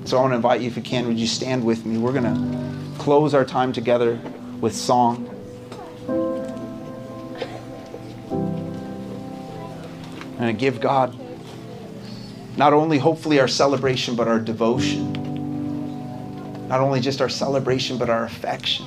So 0.08 0.18
I 0.18 0.22
want 0.22 0.32
to 0.32 0.36
invite 0.36 0.62
you, 0.62 0.68
if 0.68 0.76
you 0.76 0.84
can, 0.84 1.08
would 1.08 1.18
you 1.20 1.28
stand 1.28 1.64
with 1.64 1.86
me? 1.86 1.98
We're 1.98 2.12
going 2.12 2.24
to 2.26 3.02
close 3.02 3.34
our 3.34 3.46
time 3.46 3.72
together 3.72 4.20
with 4.60 4.76
song. 4.76 5.28
And 10.40 10.58
give 10.58 10.82
God 10.82 11.16
not 12.58 12.74
only 12.74 12.98
hopefully 12.98 13.40
our 13.40 13.48
celebration, 13.48 14.16
but 14.16 14.28
our 14.28 14.40
devotion. 14.40 15.14
Not 16.68 16.82
only 16.82 17.00
just 17.00 17.22
our 17.22 17.30
celebration, 17.30 17.98
but 17.98 18.10
our 18.10 18.26
affection. 18.26 18.86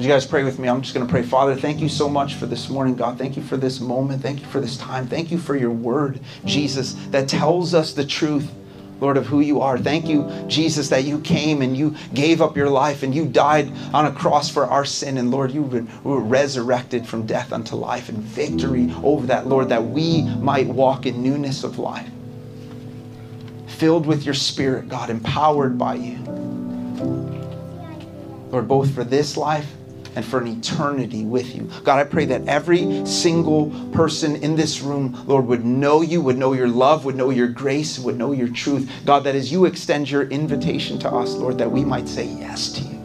Would 0.00 0.06
you 0.06 0.12
guys 0.14 0.24
pray 0.24 0.44
with 0.44 0.58
me? 0.58 0.66
I'm 0.66 0.80
just 0.80 0.94
going 0.94 1.06
to 1.06 1.10
pray. 1.10 1.22
Father, 1.22 1.54
thank 1.54 1.78
you 1.78 1.88
so 1.90 2.08
much 2.08 2.36
for 2.36 2.46
this 2.46 2.70
morning, 2.70 2.94
God. 2.96 3.18
Thank 3.18 3.36
you 3.36 3.42
for 3.42 3.58
this 3.58 3.80
moment. 3.80 4.22
Thank 4.22 4.40
you 4.40 4.46
for 4.46 4.58
this 4.58 4.78
time. 4.78 5.06
Thank 5.06 5.30
you 5.30 5.36
for 5.36 5.54
your 5.54 5.72
word, 5.72 6.20
Jesus, 6.46 6.94
that 7.10 7.28
tells 7.28 7.74
us 7.74 7.92
the 7.92 8.06
truth. 8.06 8.50
Lord, 8.98 9.18
of 9.18 9.26
who 9.26 9.40
you 9.40 9.60
are. 9.60 9.78
Thank 9.78 10.08
you, 10.08 10.30
Jesus, 10.46 10.88
that 10.88 11.04
you 11.04 11.20
came 11.20 11.60
and 11.60 11.76
you 11.76 11.94
gave 12.14 12.40
up 12.40 12.56
your 12.56 12.70
life 12.70 13.02
and 13.02 13.14
you 13.14 13.26
died 13.26 13.70
on 13.92 14.06
a 14.06 14.12
cross 14.12 14.48
for 14.48 14.64
our 14.66 14.86
sin. 14.86 15.18
And 15.18 15.30
Lord, 15.30 15.52
you 15.52 15.88
were 16.02 16.20
resurrected 16.20 17.06
from 17.06 17.26
death 17.26 17.52
unto 17.52 17.76
life 17.76 18.08
and 18.08 18.18
victory 18.18 18.94
over 19.02 19.26
that, 19.26 19.46
Lord, 19.46 19.68
that 19.68 19.84
we 19.84 20.22
might 20.22 20.66
walk 20.66 21.04
in 21.04 21.22
newness 21.22 21.62
of 21.62 21.78
life. 21.78 22.10
Filled 23.66 24.06
with 24.06 24.24
your 24.24 24.34
spirit, 24.34 24.88
God, 24.88 25.10
empowered 25.10 25.76
by 25.76 25.94
you. 25.94 26.18
Lord, 28.50 28.66
both 28.66 28.94
for 28.94 29.04
this 29.04 29.36
life 29.36 29.70
and 30.16 30.24
for 30.24 30.40
an 30.40 30.48
eternity 30.48 31.24
with 31.24 31.54
you. 31.54 31.70
God, 31.84 31.98
I 31.98 32.04
pray 32.04 32.24
that 32.26 32.46
every 32.48 33.06
single 33.06 33.70
person 33.92 34.36
in 34.36 34.56
this 34.56 34.80
room, 34.80 35.22
Lord, 35.26 35.46
would 35.46 35.64
know 35.64 36.02
you, 36.02 36.20
would 36.20 36.36
know 36.36 36.52
your 36.52 36.68
love, 36.68 37.04
would 37.04 37.16
know 37.16 37.30
your 37.30 37.48
grace, 37.48 37.98
would 37.98 38.18
know 38.18 38.32
your 38.32 38.48
truth. 38.48 38.90
God, 39.04 39.24
that 39.24 39.34
as 39.34 39.52
you 39.52 39.66
extend 39.66 40.10
your 40.10 40.22
invitation 40.24 40.98
to 41.00 41.10
us, 41.10 41.34
Lord, 41.34 41.58
that 41.58 41.70
we 41.70 41.84
might 41.84 42.08
say 42.08 42.26
yes 42.26 42.72
to 42.72 42.82
you. 42.82 43.00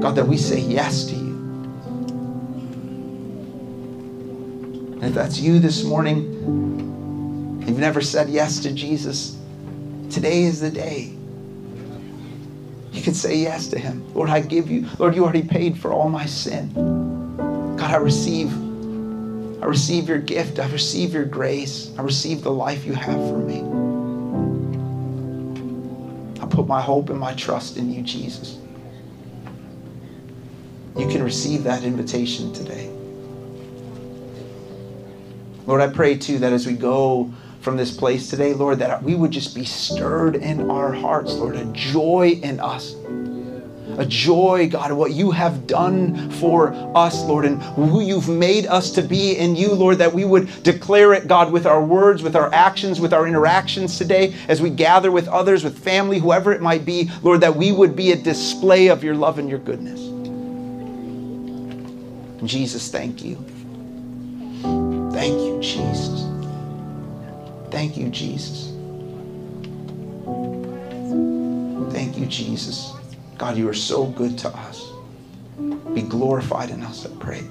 God, 0.00 0.14
that 0.16 0.26
we 0.26 0.38
say 0.38 0.58
yes 0.58 1.04
to 1.04 1.14
you. 1.14 1.30
And 4.94 5.04
if 5.04 5.14
that's 5.14 5.38
you 5.38 5.58
this 5.58 5.84
morning, 5.84 7.62
you've 7.66 7.78
never 7.78 8.00
said 8.00 8.30
yes 8.30 8.60
to 8.60 8.72
Jesus, 8.72 9.36
today 10.10 10.44
is 10.44 10.60
the 10.60 10.70
day. 10.70 11.14
You 12.92 13.02
can 13.02 13.14
say 13.14 13.36
yes 13.36 13.68
to 13.68 13.78
Him. 13.78 14.12
Lord, 14.14 14.30
I 14.30 14.40
give 14.40 14.70
you. 14.70 14.86
Lord, 14.98 15.14
you 15.14 15.22
already 15.22 15.42
paid 15.42 15.78
for 15.78 15.92
all 15.92 16.08
my 16.08 16.26
sin. 16.26 16.72
God, 17.76 17.90
I 17.90 17.96
receive. 17.96 18.52
I 19.62 19.66
receive 19.66 20.08
your 20.08 20.18
gift. 20.18 20.58
I 20.58 20.68
receive 20.70 21.14
your 21.14 21.24
grace. 21.24 21.92
I 21.98 22.02
receive 22.02 22.42
the 22.42 22.50
life 22.50 22.84
you 22.84 22.94
have 22.94 23.18
for 23.28 23.38
me. 23.38 23.60
I 26.42 26.46
put 26.46 26.66
my 26.66 26.80
hope 26.80 27.10
and 27.10 27.18
my 27.18 27.34
trust 27.34 27.76
in 27.76 27.92
you, 27.92 28.02
Jesus. 28.02 28.58
You 30.96 31.06
can 31.08 31.22
receive 31.22 31.62
that 31.64 31.84
invitation 31.84 32.52
today. 32.52 32.90
Lord, 35.66 35.80
I 35.80 35.88
pray 35.88 36.16
too 36.16 36.38
that 36.40 36.52
as 36.52 36.66
we 36.66 36.72
go 36.72 37.32
from 37.60 37.76
this 37.76 37.94
place 37.94 38.28
today, 38.30 38.54
Lord, 38.54 38.78
that 38.78 39.02
we 39.02 39.14
would 39.14 39.30
just 39.30 39.54
be 39.54 39.64
stirred 39.64 40.36
in 40.36 40.70
our 40.70 40.92
hearts, 40.92 41.34
Lord, 41.34 41.56
a 41.56 41.64
joy 41.66 42.40
in 42.42 42.58
us. 42.60 42.94
A 43.98 44.06
joy, 44.06 44.68
God, 44.70 44.92
what 44.92 45.12
you 45.12 45.30
have 45.32 45.66
done 45.66 46.30
for 46.30 46.72
us, 46.96 47.22
Lord, 47.24 47.44
and 47.44 47.60
who 47.62 48.00
you've 48.00 48.28
made 48.28 48.66
us 48.66 48.92
to 48.92 49.02
be 49.02 49.36
in 49.36 49.56
you, 49.56 49.72
Lord, 49.72 49.98
that 49.98 50.14
we 50.14 50.24
would 50.24 50.62
declare 50.62 51.12
it, 51.12 51.26
God, 51.26 51.52
with 51.52 51.66
our 51.66 51.84
words, 51.84 52.22
with 52.22 52.36
our 52.36 52.54
actions, 52.54 53.00
with 53.00 53.12
our 53.12 53.26
interactions 53.26 53.98
today, 53.98 54.34
as 54.48 54.62
we 54.62 54.70
gather 54.70 55.10
with 55.10 55.28
others, 55.28 55.64
with 55.64 55.78
family, 55.78 56.18
whoever 56.18 56.52
it 56.52 56.62
might 56.62 56.84
be, 56.84 57.10
Lord, 57.22 57.40
that 57.42 57.56
we 57.56 57.72
would 57.72 57.96
be 57.96 58.12
a 58.12 58.16
display 58.16 58.86
of 58.86 59.04
your 59.04 59.16
love 59.16 59.38
and 59.38 59.50
your 59.50 59.58
goodness. 59.58 60.00
Jesus, 62.48 62.90
thank 62.90 63.22
you. 63.22 63.36
Thank 65.12 65.34
you, 65.34 65.58
Jesus. 65.60 66.19
Thank 67.70 67.96
you, 67.96 68.08
Jesus. 68.08 68.72
Thank 71.92 72.18
you, 72.18 72.26
Jesus. 72.26 72.92
God, 73.38 73.56
you 73.56 73.68
are 73.68 73.74
so 73.74 74.06
good 74.06 74.38
to 74.38 74.48
us. 74.48 74.90
Be 75.94 76.02
glorified 76.02 76.70
in 76.70 76.82
us, 76.82 77.06
I 77.06 77.10
pray. 77.18 77.42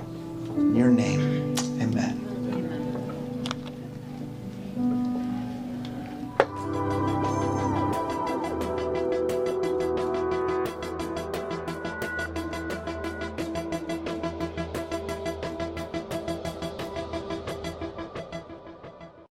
In 0.57 0.75
your 0.75 0.91
name. 0.91 1.49